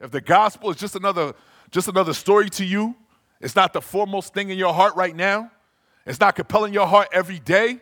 if 0.00 0.10
the 0.10 0.22
gospel 0.22 0.70
is 0.70 0.78
just 0.78 0.96
another, 0.96 1.34
just 1.70 1.88
another 1.88 2.14
story 2.14 2.48
to 2.48 2.64
you, 2.64 2.96
it's 3.38 3.54
not 3.54 3.74
the 3.74 3.82
foremost 3.82 4.32
thing 4.32 4.48
in 4.48 4.56
your 4.56 4.72
heart 4.72 4.96
right 4.96 5.14
now, 5.14 5.50
it's 6.06 6.20
not 6.20 6.36
compelling 6.36 6.72
your 6.72 6.86
heart 6.86 7.08
every 7.12 7.38
day, 7.38 7.78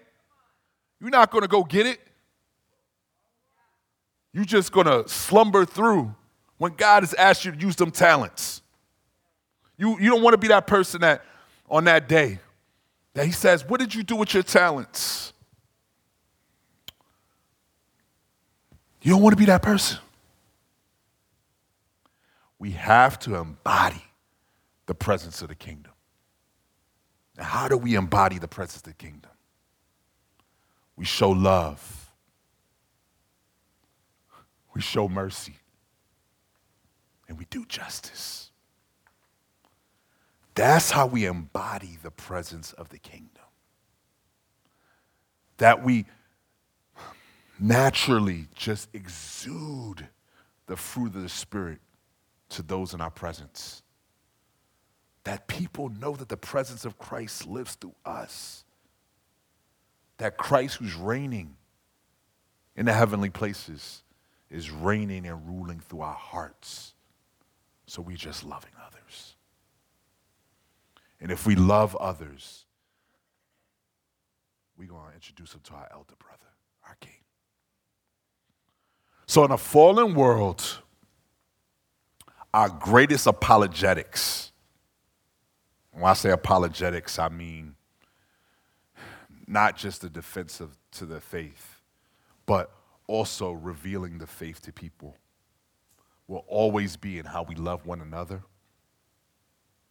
you're 1.01 1.11
not 1.11 1.31
going 1.31 1.43
to 1.43 1.49
go 1.49 1.63
get 1.63 1.87
it. 1.87 2.01
You're 4.37 4.45
just 4.45 4.71
going 4.71 4.85
to 4.85 5.09
slumber 5.09 5.65
through 5.65 6.15
when 6.59 6.75
God 6.75 7.03
has 7.05 7.15
asked 7.15 7.47
you 7.47 7.53
to 7.53 7.59
use 7.59 7.75
them 7.75 7.91
talents. 7.91 8.61
You, 9.79 9.99
you 9.99 10.11
don't 10.11 10.21
want 10.21 10.35
to 10.35 10.39
be 10.39 10.49
that 10.49 10.67
person 10.67 11.01
that 11.01 11.25
on 11.71 11.85
that 11.85 12.07
day 12.07 12.41
that 13.15 13.25
he 13.25 13.33
says, 13.33 13.67
What 13.67 13.81
did 13.81 13.95
you 13.95 14.03
do 14.03 14.15
with 14.15 14.35
your 14.35 14.43
talents? 14.43 15.33
You 19.01 19.13
don't 19.13 19.23
want 19.23 19.33
to 19.33 19.39
be 19.39 19.47
that 19.47 19.63
person. 19.63 20.01
We 22.59 22.73
have 22.73 23.19
to 23.21 23.37
embody 23.37 24.05
the 24.85 24.95
presence 24.95 25.41
of 25.41 25.49
the 25.49 25.55
kingdom. 25.55 25.93
Now, 27.39 27.45
how 27.45 27.69
do 27.69 27.79
we 27.79 27.95
embody 27.95 28.39
the 28.39 28.49
presence 28.49 28.77
of 28.77 28.83
the 28.83 28.93
kingdom? 28.93 29.31
We 30.95 31.07
show 31.07 31.31
love 31.31 31.96
we 34.77 34.83
show 34.83 35.09
mercy, 35.09 35.55
and 37.29 37.39
we 37.39 37.47
do 37.49 37.65
justice. 37.65 38.51
That's 40.55 40.91
how 40.91 41.07
we 41.07 41.25
embody 41.25 41.99
the 42.03 42.11
presence 42.11 42.75
of 42.75 42.91
the 42.91 42.99
kingdom. 42.99 43.31
That 45.57 45.83
we, 45.83 46.05
naturally 47.59 48.49
just 48.55 48.91
exude 48.93 50.07
the 50.67 50.77
fruit 50.77 51.15
of 51.15 51.23
the 51.23 51.29
Spirit 51.31 51.79
to 52.51 52.63
those 52.63 52.93
in 52.93 53.01
our 53.01 53.11
presence. 53.11 53.83
That 55.25 55.47
people 55.47 55.89
know 55.89 56.13
that 56.17 56.29
the 56.29 56.37
presence 56.37 56.85
of 56.85 56.99
Christ 56.99 57.47
lives 57.47 57.77
through 57.77 57.95
us. 58.05 58.65
That 60.19 60.37
Christ, 60.37 60.77
who's 60.77 60.95
reigning 60.95 61.57
in 62.77 62.85
the 62.85 62.93
heavenly 62.93 63.31
places, 63.31 64.03
is 64.51 64.71
reigning 64.71 65.27
and 65.27 65.47
ruling 65.49 65.81
through 65.81 66.03
our 66.03 66.15
hearts. 66.15 66.95
So 67.87 68.03
we're 68.03 68.17
just 68.17 68.45
loving 68.45 68.73
others. 68.85 69.35
And 71.21 71.31
if 71.31 71.47
we 71.47 71.55
love 71.55 71.97
others, 71.97 72.65
we're 74.77 74.89
going 74.89 75.09
to 75.09 75.15
introduce 75.15 75.53
them 75.53 75.61
to 75.65 75.75
our 75.75 75.89
elder 75.93 76.15
brother, 76.19 76.53
our 76.87 76.97
king. 77.01 77.13
So, 79.27 79.45
in 79.45 79.51
a 79.51 79.59
fallen 79.59 80.15
world, 80.15 80.63
our 82.53 82.69
greatest 82.69 83.27
apologetics, 83.27 84.53
when 85.93 86.05
I 86.05 86.13
say 86.13 86.31
apologetics, 86.31 87.19
I 87.19 87.29
mean 87.29 87.75
not 89.47 89.77
just 89.77 90.03
the 90.03 90.11
defense 90.11 90.61
of, 90.61 90.77
to 90.93 91.07
the 91.07 91.21
faith, 91.21 91.81
but 92.47 92.71
also 93.07 93.53
revealing 93.53 94.19
the 94.19 94.27
faith 94.27 94.61
to 94.63 94.73
people, 94.73 95.17
will 96.29 96.45
always 96.49 96.97
be 96.97 97.19
in 97.19 97.27
how 97.27 97.43
we 97.43 97.55
love 97.55 97.87
one 97.87 98.01
another 98.01 98.43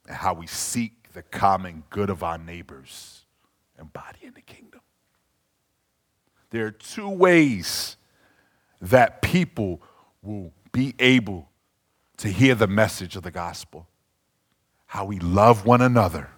and 0.07 0.17
how 0.17 0.33
we 0.33 0.47
seek 0.47 1.11
the 1.13 1.23
common 1.23 1.83
good 1.89 2.09
of 2.09 2.23
our 2.23 2.37
neighbors 2.37 3.25
embodying 3.79 4.33
the 4.33 4.41
kingdom. 4.41 4.81
There 6.49 6.65
are 6.65 6.71
two 6.71 7.09
ways 7.09 7.97
that 8.81 9.21
people 9.21 9.81
will 10.21 10.51
be 10.71 10.93
able 10.99 11.49
to 12.17 12.29
hear 12.29 12.55
the 12.55 12.67
message 12.67 13.15
of 13.15 13.23
the 13.23 13.31
gospel 13.31 13.87
how 14.87 15.03
we 15.03 15.19
love 15.19 15.65
one 15.65 15.81
another 15.81 16.29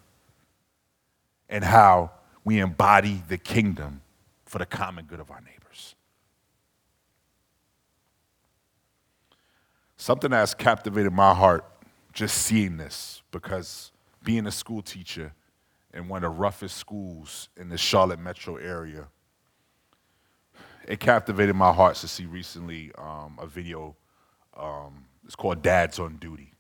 and 1.50 1.64
how 1.64 2.10
we 2.44 2.60
embody 2.60 3.22
the 3.28 3.38
kingdom 3.38 4.02
for 4.46 4.58
the 4.58 4.66
common 4.66 5.06
good 5.06 5.20
of 5.20 5.30
our 5.30 5.42
neighbors. 5.42 5.96
Something 10.08 10.32
that 10.32 10.38
has 10.38 10.54
captivated 10.54 11.12
my 11.12 11.34
heart 11.34 11.66
just 12.14 12.44
seeing 12.44 12.78
this 12.78 13.24
because 13.30 13.92
being 14.24 14.48
a 14.48 14.52
school 14.52 14.82
teacher 14.82 15.34
in 15.94 16.08
one 16.08 16.24
of 16.24 16.32
the 16.32 16.40
roughest 16.40 16.78
schools 16.78 17.50
in 17.58 17.68
the 17.68 17.78
Charlotte 17.78 18.18
metro 18.18 18.56
area, 18.56 19.10
it 20.88 21.02
captivated 21.02 21.58
my 21.58 21.74
heart 21.74 21.98
to 21.98 22.08
see 22.08 22.26
recently 22.26 22.90
um, 22.98 23.38
a 23.38 23.46
video. 23.46 23.98
Um, 24.56 25.08
it's 25.26 25.36
called 25.36 25.62
Dads 25.62 26.00
on 26.00 26.16
Duty. 26.16 26.54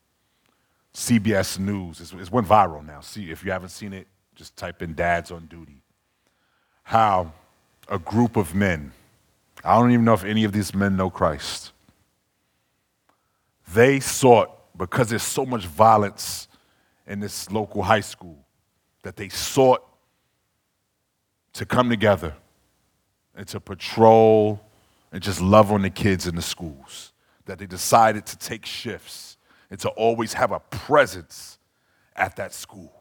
CBS 0.93 1.58
News. 1.58 2.02
It's, 2.02 2.12
it's 2.12 2.30
went 2.30 2.48
viral 2.48 2.86
now. 2.86 3.00
See, 3.00 3.32
if 3.32 3.45
you 3.45 3.52
haven't 3.54 3.70
seen 3.70 3.93
it, 3.93 4.08
just 4.36 4.58
type 4.58 4.82
in 4.82 4.93
Dads 4.93 5.32
on 5.32 5.45
Duty. 5.45 5.84
How 6.84 7.32
a 7.88 7.98
group 7.98 8.36
of 8.36 8.54
men, 8.54 8.91
I 9.64 9.80
don't 9.80 9.91
even 9.91 10.04
know 10.04 10.16
if 10.16 10.26
any 10.26 10.43
of 10.43 10.52
these 10.52 10.76
men 10.76 10.98
know 10.98 11.10
Christ, 11.10 11.72
they 13.74 13.99
sought, 13.99 14.51
because 14.78 15.09
there's 15.09 15.24
so 15.24 15.45
much 15.45 15.65
violence 15.65 16.47
in 17.05 17.20
this 17.20 17.49
local 17.51 17.84
high 17.84 18.01
school, 18.01 18.38
that 19.03 19.15
they 19.15 19.30
sought 19.30 19.84
to 21.53 21.65
come 21.65 21.89
together 21.89 22.36
and 23.36 23.47
to 23.47 23.59
patrol 23.59 24.61
and 25.11 25.24
just 25.24 25.41
love 25.41 25.72
on 25.72 25.82
the 25.82 25.89
kids 25.89 26.28
in 26.28 26.36
the 26.36 26.41
schools. 26.41 27.13
That 27.45 27.59
they 27.59 27.65
decided 27.65 28.26
to 28.26 28.38
take 28.38 28.65
shifts 28.65 29.38
and 29.70 29.80
to 29.80 29.89
always 29.89 30.34
have 30.34 30.51
a 30.51 30.59
presence 30.59 31.57
at 32.15 32.36
that 32.36 32.53
school. 32.53 32.91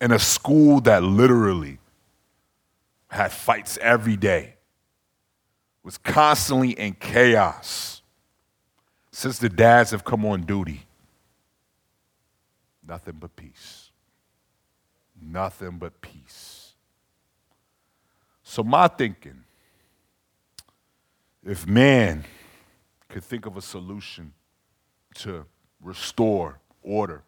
In 0.00 0.12
a 0.12 0.18
school 0.18 0.80
that 0.82 1.02
literally 1.02 1.78
had 3.08 3.32
fights 3.32 3.78
every 3.80 4.16
day, 4.16 4.57
was 5.88 5.96
constantly 5.96 6.72
in 6.72 6.92
chaos 6.92 8.02
since 9.10 9.38
the 9.38 9.48
dads 9.48 9.90
have 9.90 10.04
come 10.04 10.26
on 10.26 10.42
duty. 10.42 10.82
Nothing 12.86 13.14
but 13.18 13.34
peace. 13.34 13.90
Nothing 15.18 15.78
but 15.78 15.98
peace. 16.02 16.74
So, 18.42 18.62
my 18.62 18.86
thinking 18.88 19.44
if 21.42 21.66
man 21.66 22.22
could 23.08 23.24
think 23.24 23.46
of 23.46 23.56
a 23.56 23.62
solution 23.62 24.34
to 25.14 25.46
restore 25.80 26.60
order 26.82 27.22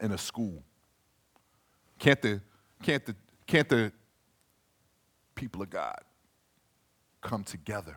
in 0.00 0.12
a 0.12 0.18
school, 0.18 0.62
can't 1.98 2.22
the, 2.22 2.40
can't 2.84 3.04
the, 3.04 3.16
can't 3.48 3.68
the 3.68 3.90
people 5.34 5.62
of 5.62 5.70
God 5.70 5.98
come 7.20 7.44
together 7.44 7.96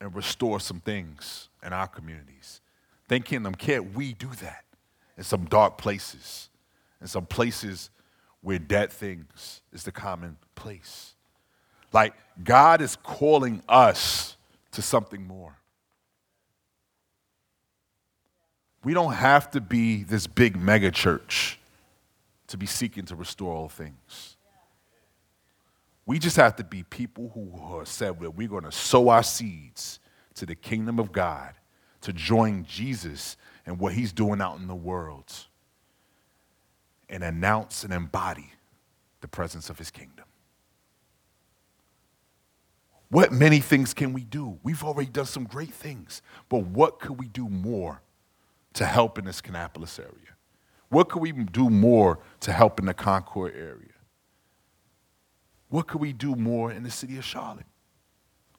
and 0.00 0.14
restore 0.14 0.60
some 0.60 0.80
things 0.80 1.48
in 1.64 1.72
our 1.72 1.86
communities? 1.86 2.60
Then, 3.08 3.22
Kingdom, 3.22 3.54
can't 3.54 3.94
we 3.94 4.12
do 4.12 4.28
that 4.40 4.64
in 5.16 5.24
some 5.24 5.44
dark 5.46 5.78
places, 5.78 6.48
in 7.00 7.06
some 7.06 7.26
places 7.26 7.90
where 8.40 8.58
dead 8.58 8.92
things 8.92 9.62
is 9.72 9.82
the 9.82 9.92
common 9.92 10.36
place? 10.54 11.14
Like, 11.92 12.14
God 12.42 12.80
is 12.80 12.96
calling 12.96 13.62
us 13.68 14.36
to 14.72 14.82
something 14.82 15.26
more. 15.26 15.56
We 18.82 18.94
don't 18.94 19.12
have 19.12 19.50
to 19.50 19.60
be 19.60 20.04
this 20.04 20.26
big 20.26 20.56
mega 20.56 20.90
church 20.90 21.58
to 22.46 22.56
be 22.56 22.66
seeking 22.66 23.04
to 23.06 23.16
restore 23.16 23.52
all 23.54 23.68
things. 23.68 24.29
We 26.10 26.18
just 26.18 26.34
have 26.38 26.56
to 26.56 26.64
be 26.64 26.82
people 26.82 27.30
who 27.34 27.78
have 27.78 27.86
said 27.86 28.18
that 28.18 28.32
we're 28.32 28.48
going 28.48 28.64
to 28.64 28.72
sow 28.72 29.10
our 29.10 29.22
seeds 29.22 30.00
to 30.34 30.44
the 30.44 30.56
kingdom 30.56 30.98
of 30.98 31.12
God, 31.12 31.54
to 32.00 32.12
join 32.12 32.64
Jesus 32.64 33.36
and 33.64 33.78
what 33.78 33.92
he's 33.92 34.12
doing 34.12 34.40
out 34.40 34.58
in 34.58 34.66
the 34.66 34.74
world, 34.74 35.32
and 37.08 37.22
announce 37.22 37.84
and 37.84 37.92
embody 37.92 38.50
the 39.20 39.28
presence 39.28 39.70
of 39.70 39.78
his 39.78 39.92
kingdom. 39.92 40.24
What 43.10 43.30
many 43.30 43.60
things 43.60 43.94
can 43.94 44.12
we 44.12 44.24
do? 44.24 44.58
We've 44.64 44.82
already 44.82 45.10
done 45.10 45.26
some 45.26 45.44
great 45.44 45.72
things, 45.72 46.22
but 46.48 46.64
what 46.64 46.98
could 46.98 47.20
we 47.20 47.28
do 47.28 47.48
more 47.48 48.02
to 48.72 48.84
help 48.84 49.16
in 49.16 49.26
this 49.26 49.40
Kannapolis 49.40 50.00
area? 50.00 50.34
What 50.88 51.08
could 51.08 51.22
we 51.22 51.30
do 51.30 51.70
more 51.70 52.18
to 52.40 52.52
help 52.52 52.80
in 52.80 52.86
the 52.86 52.94
Concord 52.94 53.54
area? 53.54 53.89
What 55.70 55.86
could 55.86 56.00
we 56.00 56.12
do 56.12 56.34
more 56.34 56.70
in 56.70 56.82
the 56.82 56.90
city 56.90 57.16
of 57.16 57.24
Charlotte? 57.24 57.66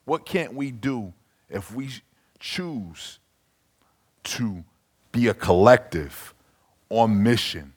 What 0.05 0.25
can't 0.25 0.53
we 0.53 0.71
do 0.71 1.13
if 1.49 1.73
we 1.73 1.89
choose 2.39 3.19
to 4.23 4.63
be 5.11 5.27
a 5.27 5.33
collective 5.33 6.33
on 6.89 7.21
mission 7.21 7.73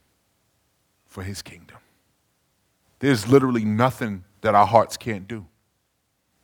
for 1.07 1.23
his 1.23 1.43
kingdom? 1.43 1.79
There's 3.01 3.29
literally 3.29 3.65
nothing 3.65 4.25
that 4.41 4.55
our 4.55 4.67
hearts 4.67 4.97
can't 4.97 5.27
do. 5.29 5.47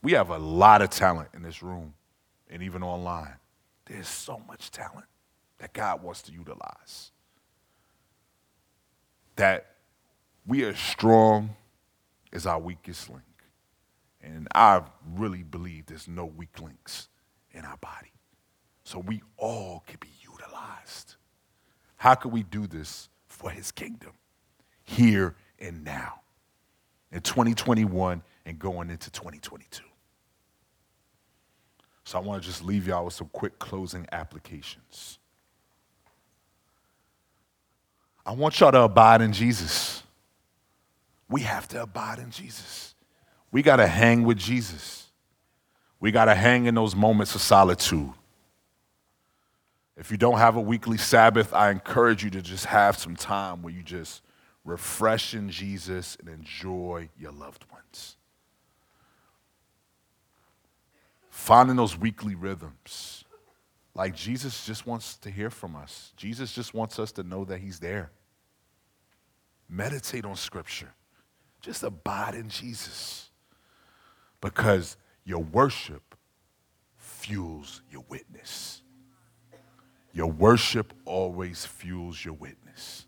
We 0.03 0.12
have 0.12 0.30
a 0.30 0.38
lot 0.38 0.82
of 0.82 0.91
talent 0.91 1.28
in 1.32 1.43
this 1.43 1.62
room 1.62 1.95
and 2.51 2.62
even 2.62 2.82
online. 2.82 3.36
There's 3.86 4.09
so 4.09 4.43
much 4.49 4.70
talent 4.70 5.07
that 5.59 5.72
God 5.72 6.03
wants 6.03 6.22
to 6.22 6.32
utilize. 6.32 7.12
That 9.36 9.74
we 10.47 10.64
are 10.64 10.74
strong 10.74 11.57
as 12.32 12.46
our 12.46 12.58
weakest 12.58 13.08
link. 13.08 13.22
And 14.22 14.48
I 14.54 14.82
really 15.14 15.42
believe 15.42 15.86
there's 15.86 16.08
no 16.08 16.26
weak 16.26 16.60
links 16.60 17.08
in 17.52 17.64
our 17.64 17.78
body. 17.78 18.12
So 18.84 18.98
we 18.98 19.22
all 19.36 19.84
can 19.86 19.98
be 20.00 20.10
utilized. 20.22 21.16
How 21.96 22.14
can 22.14 22.30
we 22.30 22.42
do 22.42 22.66
this 22.66 23.08
for 23.26 23.50
his 23.50 23.72
kingdom? 23.72 24.12
Here 24.82 25.36
and 25.58 25.84
now. 25.84 26.20
In 27.12 27.20
2021 27.20 28.22
and 28.46 28.58
going 28.58 28.90
into 28.90 29.10
2022. 29.10 29.84
So 32.04 32.18
I 32.18 32.22
want 32.22 32.42
to 32.42 32.48
just 32.48 32.64
leave 32.64 32.86
y'all 32.88 33.04
with 33.04 33.14
some 33.14 33.28
quick 33.32 33.58
closing 33.58 34.06
applications. 34.12 35.18
I 38.24 38.32
want 38.32 38.58
y'all 38.60 38.72
to 38.72 38.82
abide 38.82 39.22
in 39.22 39.32
Jesus. 39.32 40.02
We 41.30 41.42
have 41.42 41.66
to 41.68 41.82
abide 41.82 42.18
in 42.18 42.30
Jesus. 42.30 42.94
We 43.50 43.62
got 43.62 43.76
to 43.76 43.86
hang 43.86 44.24
with 44.24 44.36
Jesus. 44.36 45.06
We 45.98 46.10
got 46.10 46.26
to 46.26 46.34
hang 46.34 46.66
in 46.66 46.74
those 46.74 46.94
moments 46.94 47.34
of 47.34 47.40
solitude. 47.40 48.10
If 49.96 50.10
you 50.10 50.16
don't 50.16 50.38
have 50.38 50.56
a 50.56 50.60
weekly 50.60 50.98
Sabbath, 50.98 51.54
I 51.54 51.70
encourage 51.70 52.24
you 52.24 52.30
to 52.30 52.42
just 52.42 52.66
have 52.66 52.98
some 52.98 53.16
time 53.16 53.62
where 53.62 53.72
you 53.72 53.82
just 53.82 54.22
refresh 54.64 55.34
in 55.34 55.50
Jesus, 55.50 56.16
and 56.20 56.28
enjoy 56.28 57.08
your 57.18 57.32
loved 57.32 57.64
ones. 57.72 58.16
Finding 61.30 61.76
those 61.76 61.96
weekly 61.96 62.34
rhythms. 62.34 63.24
Like 63.94 64.14
Jesus 64.14 64.66
just 64.66 64.86
wants 64.86 65.16
to 65.18 65.30
hear 65.30 65.50
from 65.50 65.74
us. 65.74 66.12
Jesus 66.16 66.52
just 66.52 66.74
wants 66.74 66.98
us 66.98 67.10
to 67.12 67.22
know 67.22 67.44
that 67.44 67.58
He's 67.58 67.80
there. 67.80 68.10
Meditate 69.68 70.24
on 70.24 70.36
Scripture. 70.36 70.92
Just 71.61 71.82
abide 71.82 72.34
in 72.34 72.48
Jesus. 72.48 73.30
Because 74.40 74.96
your 75.24 75.40
worship 75.42 76.14
fuels 76.96 77.82
your 77.90 78.04
witness. 78.08 78.82
Your 80.12 80.28
worship 80.28 80.92
always 81.04 81.66
fuels 81.66 82.24
your 82.24 82.34
witness. 82.34 83.06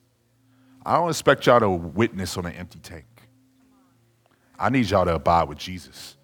I 0.84 0.96
don't 0.96 1.08
expect 1.08 1.46
y'all 1.46 1.60
to 1.60 1.70
witness 1.70 2.36
on 2.36 2.46
an 2.46 2.52
empty 2.52 2.78
tank. 2.80 3.06
I 4.58 4.68
need 4.68 4.88
y'all 4.90 5.04
to 5.04 5.14
abide 5.14 5.48
with 5.48 5.58
Jesus. 5.58 6.16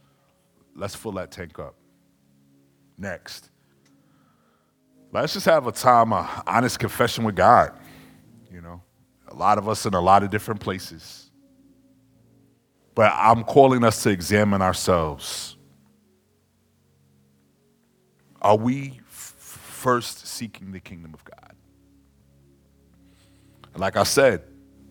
Let's 0.75 0.95
fill 0.95 1.13
that 1.13 1.31
tank 1.31 1.59
up. 1.59 1.75
Next. 2.97 3.51
Let's 5.11 5.33
just 5.33 5.47
have 5.47 5.67
a 5.67 5.73
time 5.73 6.13
of 6.13 6.43
honest 6.47 6.79
confession 6.79 7.25
with 7.25 7.35
God. 7.35 7.73
You 8.53 8.61
know, 8.61 8.83
a 9.29 9.35
lot 9.35 9.59
of 9.59 9.69
us 9.69 9.87
in 9.87 9.95
a 9.95 10.01
lot 10.01 10.23
of 10.23 10.31
different 10.31 10.61
places. 10.61 11.28
But 12.99 13.13
I'm 13.15 13.45
calling 13.45 13.85
us 13.85 14.03
to 14.03 14.11
examine 14.11 14.61
ourselves. 14.61 15.57
Are 18.43 18.57
we 18.57 18.99
f- 19.07 19.37
first 19.39 20.27
seeking 20.27 20.73
the 20.73 20.81
kingdom 20.81 21.15
of 21.15 21.25
God? 21.25 21.55
And 23.73 23.81
like 23.81 23.97
I 23.97 24.03
said, 24.03 24.43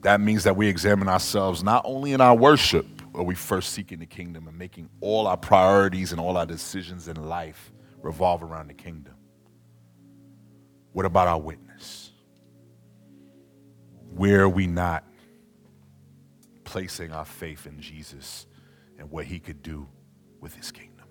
that 0.04 0.22
means 0.22 0.46
that 0.46 0.56
we 0.56 0.70
examine 0.70 1.10
ourselves 1.10 1.66
not 1.66 1.82
only 1.84 2.14
in 2.14 2.22
our 2.22 2.34
worship, 2.34 2.86
are 3.14 3.24
we 3.24 3.36
first 3.36 3.74
seeking 3.74 4.00
the 4.00 4.06
kingdom 4.06 4.48
and 4.48 4.58
making 4.58 4.90
all 5.02 5.28
our 5.28 5.36
priorities 5.36 6.14
and 6.14 6.22
all 6.22 6.38
our 6.38 6.46
decisions 6.46 7.10
in 7.10 7.28
life 7.28 7.74
revolve 8.02 8.42
around 8.42 8.70
the 8.70 8.74
kingdom. 8.74 9.16
What 10.94 11.06
about 11.06 11.28
our 11.28 11.42
witness? 11.42 12.14
Where 14.16 14.44
are 14.44 14.50
we 14.50 14.66
not 14.66 15.04
placing 16.68 17.14
our 17.14 17.24
faith 17.24 17.66
in 17.66 17.80
Jesus 17.80 18.46
and 19.00 19.10
what 19.10 19.26
he 19.26 19.40
could 19.40 19.64
do 19.64 19.88
with 20.42 20.54
his 20.54 20.70
kingdom? 20.70 21.08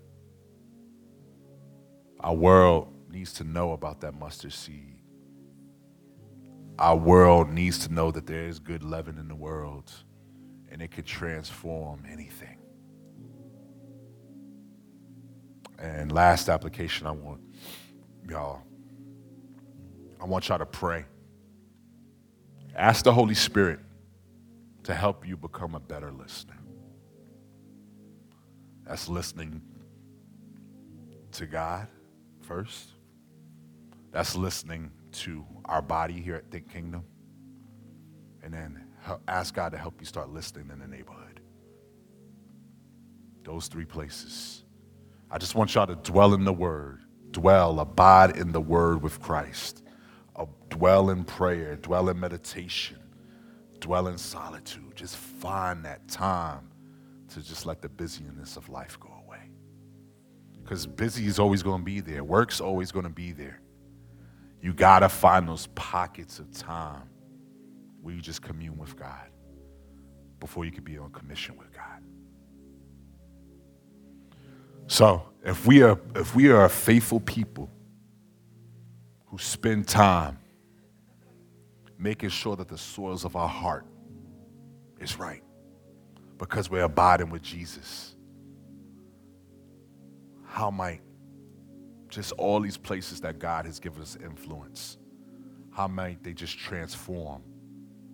Our 2.21 2.35
world 2.35 2.93
needs 3.11 3.33
to 3.35 3.45
know 3.45 3.73
about 3.73 4.03
that 4.03 4.13
mustard 4.13 4.53
seed. 4.53 4.99
Our 6.79 6.97
world 6.97 7.49
needs 7.49 7.79
to 7.87 7.93
know 7.93 8.11
that 8.11 8.27
there 8.27 8.47
is 8.47 8.59
good 8.59 8.83
leaven 8.83 9.17
in 9.17 9.29
the 9.29 9.35
world 9.35 9.91
and 10.71 10.83
it 10.83 10.91
could 10.91 11.07
transform 11.07 12.05
anything. 12.11 12.59
And 15.79 16.13
last 16.13 16.51
application 16.51 17.07
I 17.07 17.13
want 17.13 17.41
y'all 18.29 18.63
I 20.21 20.25
want 20.27 20.49
y'all 20.49 20.59
to 20.59 20.67
pray. 20.67 21.07
Ask 22.75 23.05
the 23.05 23.13
Holy 23.13 23.35
Spirit 23.35 23.81
to 24.87 24.95
help 24.95 25.27
you 25.27 25.37
become 25.37 25.75
a 25.75 25.81
better 25.81 26.13
listener. 26.13 26.57
That's 28.87 29.09
listening 29.09 29.61
to 31.33 31.45
God 31.45 31.89
first. 32.43 32.91
That's 34.13 34.37
listening 34.37 34.93
to 35.11 35.45
our 35.65 35.83
body 35.83 36.21
here 36.21 36.37
at 36.37 36.53
Think 36.53 36.73
Kingdom. 36.73 37.03
And 38.45 38.55
then 38.55 38.85
ask 39.27 39.53
God 39.55 39.73
to 39.73 39.77
help 39.77 39.95
you 39.99 40.07
start 40.07 40.31
listening 40.31 40.71
in 40.73 40.79
the 40.79 40.87
neighborhood. 40.87 41.41
Those 43.43 43.67
three 43.67 43.87
places. 43.87 44.63
I 45.33 45.39
just 45.39 45.57
want 45.57 45.75
y'all 45.75 45.89
to 45.89 45.97
dwell 45.97 46.33
in 46.33 46.45
the 46.45 46.53
Word, 46.53 47.01
dwell, 47.33 47.81
abide 47.81 48.37
in 48.37 48.53
the 48.53 48.61
Word 48.61 49.03
with 49.03 49.21
Christ, 49.21 49.83
dwell 50.69 51.11
in 51.11 51.25
prayer, 51.25 51.75
dwell 51.75 52.09
in 52.09 52.21
meditation, 52.21 52.99
dwell 53.81 54.09
in 54.09 54.19
solitude. 54.19 54.95
Just 54.95 55.17
find 55.17 55.85
that 55.85 56.07
time 56.09 56.69
to 57.35 57.43
just 57.43 57.67
let 57.67 57.83
the 57.83 57.89
busyness 57.89 58.57
of 58.57 58.69
life 58.69 58.99
go 59.01 59.11
away. 59.27 59.51
Because 60.63 60.87
busy 60.87 61.27
is 61.27 61.39
always 61.39 61.63
going 61.63 61.81
to 61.81 61.85
be 61.85 62.01
there, 62.01 62.25
work's 62.25 62.61
always 62.61 62.93
going 62.93 63.05
to 63.05 63.11
be 63.11 63.33
there. 63.33 63.61
You 64.61 64.73
got 64.73 65.01
to 65.01 65.09
find 65.09 65.49
those 65.49 65.69
pockets 65.75 66.39
of 66.39 66.51
time 66.53 67.09
where 68.03 68.15
you 68.15 68.21
just 68.21 68.43
commune 68.43 68.77
with 68.79 68.97
God 68.97 69.29
before 70.41 70.65
you 70.65 70.73
can 70.73 70.85
be 70.85 70.99
on 70.99 71.11
commission 71.13 71.57
with 71.57 71.73
God. 71.73 72.03
So, 74.89 75.23
if 75.45 75.67
we 75.67 75.83
are 75.83 75.99
if 76.15 76.35
we 76.35 76.51
are 76.51 76.65
a 76.65 76.69
faithful 76.69 77.21
people 77.21 77.71
who 79.27 79.39
spend 79.39 79.89
time 79.89 80.39
making 81.99 82.31
sure 82.31 82.57
that 82.57 82.69
the 82.69 82.79
soils 82.79 83.25
of 83.25 83.37
our 83.37 83.49
heart 83.49 83.87
is 85.01 85.19
right 85.19 85.43
because 86.39 86.71
we're 86.71 86.85
abiding 86.85 87.31
with 87.31 87.43
Jesus, 87.43 88.17
how 90.45 90.71
might 90.71 91.01
just 92.09 92.33
all 92.33 92.61
these 92.61 92.77
places 92.77 93.21
that 93.21 93.39
God 93.39 93.67
has 93.67 93.81
given 93.81 94.01
us 94.03 94.17
influence, 94.23 94.99
how 95.71 95.89
might 95.89 96.23
they 96.23 96.33
just 96.33 96.59
transform 96.59 97.43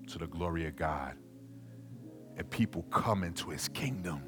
to 0.09 0.19
the 0.19 0.27
glory 0.27 0.67
of 0.67 0.77
God 0.77 1.15
and 2.37 2.49
people 2.51 2.83
come 2.91 3.23
into 3.23 3.51
his 3.51 3.69
kingdom? 3.69 4.23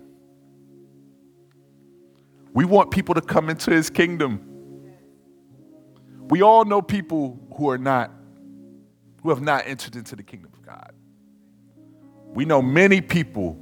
We 2.53 2.65
want 2.65 2.93
people 2.93 3.15
to 3.17 3.21
come 3.21 3.51
into 3.51 3.73
his 3.73 3.91
kingdom. 3.91 4.51
We 6.29 6.43
all 6.43 6.65
know 6.65 6.81
people 6.81 7.39
who 7.57 7.69
are 7.69 7.79
not, 7.79 8.13
who 9.25 9.31
have 9.31 9.41
not 9.41 9.67
entered 9.67 9.97
into 9.97 10.15
the 10.15 10.23
kingdom 10.23 10.53
of 10.53 10.63
God. 10.63 10.93
We 12.35 12.45
know 12.45 12.61
many 12.61 13.01
people 13.01 13.59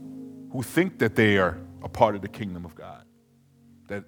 who 0.50 0.60
think 0.60 0.98
that 0.98 1.14
they 1.14 1.38
are 1.38 1.56
a 1.82 1.88
part 1.88 2.16
of 2.16 2.20
the 2.20 2.28
kingdom 2.28 2.64
of 2.64 2.74
God. 2.74 3.04
That, 3.86 4.04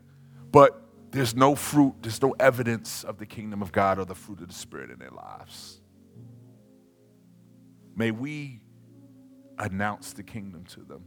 but 0.51 0.83
there's 1.13 1.37
no 1.37 1.55
fruit, 1.55 1.95
there's 2.03 2.21
no 2.21 2.35
evidence 2.41 3.05
of 3.05 3.19
the 3.19 3.27
kingdom 3.27 3.63
of 3.63 3.71
God 3.71 4.01
or 4.01 4.05
the 4.05 4.17
fruit 4.17 4.41
of 4.41 4.49
the 4.49 4.55
Spirit 4.55 4.91
in 4.91 4.99
their 4.99 5.13
lives. 5.13 5.81
May 7.95 8.11
we 8.11 8.61
announce 9.57 10.13
the 10.13 10.25
kingdom 10.25 10.65
to 10.65 10.81
them. 10.81 11.05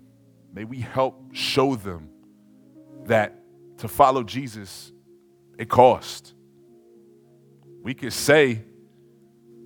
May 0.53 0.63
we 0.63 0.79
help 0.79 1.35
show 1.35 1.75
them 1.75 2.09
that 3.03 3.35
to 3.79 3.89
follow 3.89 4.23
Jesus, 4.23 4.93
it 5.59 5.67
costs. 5.67 6.33
We 7.83 7.93
could 7.93 8.13
say 8.13 8.61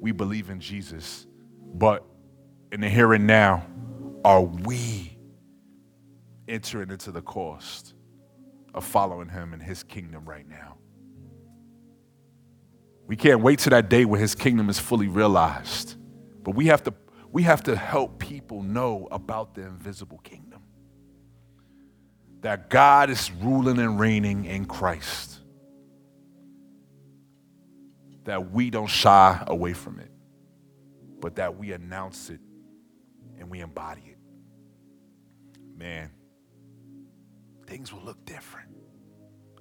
we 0.02 0.12
believe 0.12 0.50
in 0.50 0.60
Jesus, 0.60 1.28
but 1.74 2.04
in 2.72 2.82
the 2.82 2.90
here 2.90 3.14
and 3.14 3.28
now, 3.28 3.66
are 4.26 4.42
we 4.42 5.18
entering 6.48 6.90
into 6.90 7.12
the 7.12 7.22
cost 7.22 7.94
of 8.74 8.84
following 8.84 9.30
him 9.30 9.54
in 9.54 9.60
his 9.60 9.84
kingdom 9.84 10.26
right 10.26 10.48
now? 10.50 10.78
We 13.06 13.16
can't 13.16 13.42
wait 13.42 13.60
till 13.60 13.70
that 13.72 13.90
day 13.90 14.04
when 14.06 14.20
his 14.20 14.34
kingdom 14.34 14.70
is 14.70 14.80
fully 14.80 15.08
realized. 15.08 15.96
But 16.44 16.56
we 16.56 16.66
have 16.66 16.84
to 16.84 16.94
we 17.32 17.44
have 17.44 17.64
to 17.64 17.76
help 17.76 18.20
people 18.20 18.64
know 18.64 19.08
about 19.12 19.54
the 19.54 19.62
invisible 19.62 20.18
kingdom. 20.18 20.64
That 22.42 22.70
God 22.70 23.12
is 23.12 23.32
ruling 23.32 23.78
and 23.78 24.00
reigning 24.00 24.46
in 24.46 24.66
Christ. 24.66 25.31
That 28.26 28.52
we 28.52 28.70
don't 28.70 28.90
shy 28.90 29.44
away 29.48 29.74
from 29.74 30.00
it, 30.00 30.12
but 31.20 31.36
that 31.36 31.58
we 31.58 31.72
announce 31.72 32.30
it 32.30 32.40
and 33.40 33.50
we 33.50 33.62
embody 33.62 34.02
it. 34.06 34.18
Man, 35.78 36.12
things 37.66 37.92
will 37.92 38.04
look 38.04 38.24
different. 38.26 38.70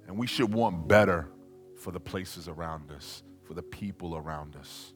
And 0.07 0.17
we 0.17 0.27
should 0.27 0.53
want 0.53 0.87
better 0.87 1.29
for 1.77 1.91
the 1.91 1.99
places 1.99 2.47
around 2.47 2.91
us, 2.91 3.23
for 3.47 3.53
the 3.53 3.63
people 3.63 4.15
around 4.15 4.55
us 4.55 4.93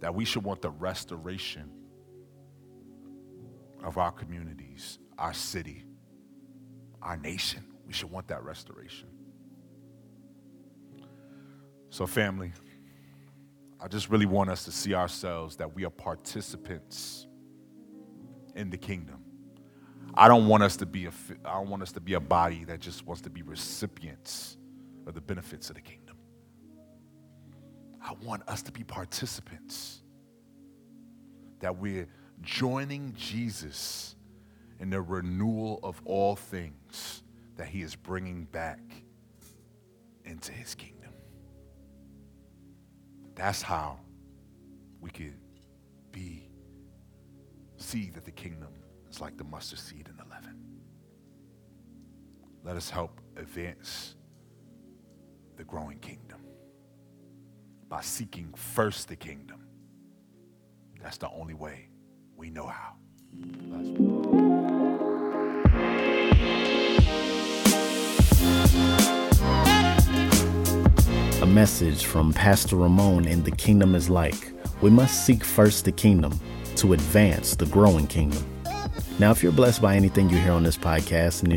that 0.00 0.14
we 0.14 0.26
should 0.26 0.44
want 0.44 0.60
the 0.60 0.68
restoration 0.68 1.70
of 3.82 3.96
our 3.96 4.12
communities, 4.12 4.98
our 5.16 5.32
city, 5.32 5.84
our 7.00 7.16
nation. 7.16 7.64
We 7.86 7.94
should 7.94 8.10
want 8.10 8.28
that 8.28 8.44
restoration. 8.44 9.08
So, 11.94 12.08
family, 12.08 12.50
I 13.80 13.86
just 13.86 14.10
really 14.10 14.26
want 14.26 14.50
us 14.50 14.64
to 14.64 14.72
see 14.72 14.94
ourselves 14.94 15.54
that 15.58 15.76
we 15.76 15.84
are 15.84 15.90
participants 15.90 17.28
in 18.56 18.68
the 18.68 18.76
kingdom. 18.76 19.22
I 20.12 20.26
don't 20.26 20.48
want 20.48 20.64
us 20.64 20.76
to 20.78 20.86
be 20.86 21.06
a 21.06 21.12
I 21.44 21.52
don't 21.52 21.70
want 21.70 21.84
us 21.84 21.92
to 21.92 22.00
be 22.00 22.14
a 22.14 22.20
body 22.20 22.64
that 22.64 22.80
just 22.80 23.06
wants 23.06 23.22
to 23.22 23.30
be 23.30 23.42
recipients 23.42 24.56
of 25.06 25.14
the 25.14 25.20
benefits 25.20 25.68
of 25.68 25.76
the 25.76 25.82
kingdom. 25.82 26.16
I 28.02 28.14
want 28.24 28.42
us 28.48 28.62
to 28.62 28.72
be 28.72 28.82
participants. 28.82 30.02
That 31.60 31.76
we're 31.76 32.08
joining 32.42 33.14
Jesus 33.14 34.16
in 34.80 34.90
the 34.90 35.00
renewal 35.00 35.78
of 35.84 36.02
all 36.04 36.34
things 36.34 37.22
that 37.54 37.68
he 37.68 37.82
is 37.82 37.94
bringing 37.94 38.46
back 38.46 38.80
into 40.24 40.50
his 40.50 40.74
kingdom. 40.74 41.03
That's 43.34 43.62
how 43.62 43.98
we 45.00 45.10
could 45.10 45.38
be, 46.12 46.48
see 47.76 48.10
that 48.10 48.24
the 48.24 48.30
kingdom 48.30 48.72
is 49.10 49.20
like 49.20 49.36
the 49.36 49.44
mustard 49.44 49.78
seed 49.78 50.08
in 50.08 50.16
the 50.16 50.24
leaven. 50.30 50.60
Let 52.62 52.76
us 52.76 52.88
help 52.88 53.20
advance 53.36 54.14
the 55.56 55.64
growing 55.64 55.98
kingdom 55.98 56.40
by 57.88 58.00
seeking 58.00 58.52
first 58.54 59.08
the 59.08 59.16
kingdom. 59.16 59.66
That's 61.02 61.18
the 61.18 61.28
only 61.30 61.54
way 61.54 61.90
we 62.36 62.50
know 62.50 62.66
how. 62.66 62.94
A 71.44 71.46
message 71.46 72.06
from 72.06 72.32
Pastor 72.32 72.76
Ramon 72.76 73.26
in 73.26 73.42
The 73.42 73.50
Kingdom 73.50 73.94
is 73.94 74.08
Like. 74.08 74.50
We 74.80 74.88
must 74.88 75.26
seek 75.26 75.44
first 75.44 75.84
the 75.84 75.92
kingdom 75.92 76.40
to 76.76 76.94
advance 76.94 77.54
the 77.54 77.66
growing 77.66 78.06
kingdom. 78.06 78.42
Now, 79.18 79.30
if 79.30 79.42
you're 79.42 79.52
blessed 79.52 79.82
by 79.82 79.94
anything 79.94 80.30
you 80.30 80.38
hear 80.38 80.52
on 80.52 80.62
this 80.62 80.78
podcast 80.78 81.42
and 81.42 81.52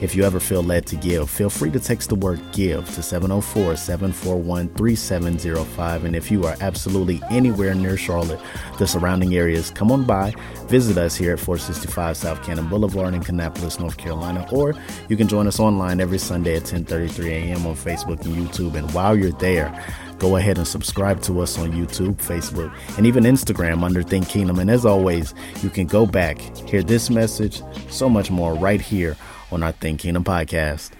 if 0.00 0.14
you 0.14 0.24
ever 0.24 0.40
feel 0.40 0.62
led 0.62 0.86
to 0.86 0.96
give, 0.96 1.30
feel 1.30 1.48
free 1.48 1.70
to 1.70 1.80
text 1.80 2.08
the 2.08 2.14
word 2.14 2.40
give 2.52 2.84
to 2.94 3.02
704 3.02 3.76
741 3.76 4.68
3705. 4.70 6.04
And 6.04 6.16
if 6.16 6.30
you 6.30 6.44
are 6.44 6.56
absolutely 6.60 7.20
anywhere 7.30 7.74
near 7.74 7.96
Charlotte, 7.96 8.40
the 8.78 8.86
surrounding 8.86 9.34
areas, 9.34 9.70
come 9.70 9.92
on 9.92 10.04
by, 10.04 10.34
visit 10.66 10.98
us 10.98 11.14
here 11.14 11.32
at 11.32 11.40
465 11.40 12.16
South 12.16 12.42
Cannon 12.42 12.68
Boulevard 12.68 13.14
in 13.14 13.22
Kannapolis, 13.22 13.78
North 13.78 13.96
Carolina, 13.96 14.46
or 14.52 14.74
you 15.08 15.16
can 15.16 15.28
join 15.28 15.46
us 15.46 15.60
online 15.60 16.00
every 16.00 16.18
Sunday 16.18 16.56
at 16.56 16.64
10:33 16.64 17.26
a.m. 17.30 17.66
on 17.66 17.74
Facebook 17.74 18.24
and 18.24 18.34
YouTube. 18.34 18.74
And 18.74 18.90
while 18.92 19.16
you're 19.16 19.32
there, 19.32 19.72
go 20.18 20.36
ahead 20.36 20.58
and 20.58 20.66
subscribe 20.66 21.22
to 21.22 21.40
us 21.40 21.58
on 21.58 21.72
YouTube, 21.72 22.16
Facebook, 22.16 22.74
and 22.96 23.06
even 23.06 23.24
Instagram 23.24 23.82
under 23.82 24.02
Think 24.02 24.28
Kingdom. 24.28 24.58
And 24.58 24.70
as 24.70 24.84
always, 24.84 25.34
you 25.62 25.70
can 25.70 25.86
go 25.86 26.04
back, 26.04 26.38
hear 26.68 26.82
this 26.82 27.10
message, 27.10 27.62
so 27.90 28.08
much 28.08 28.30
more 28.30 28.54
right 28.54 28.80
here 28.80 29.16
on 29.54 29.62
our 29.62 29.72
Think 29.72 30.00
Kingdom 30.00 30.24
podcast. 30.24 30.90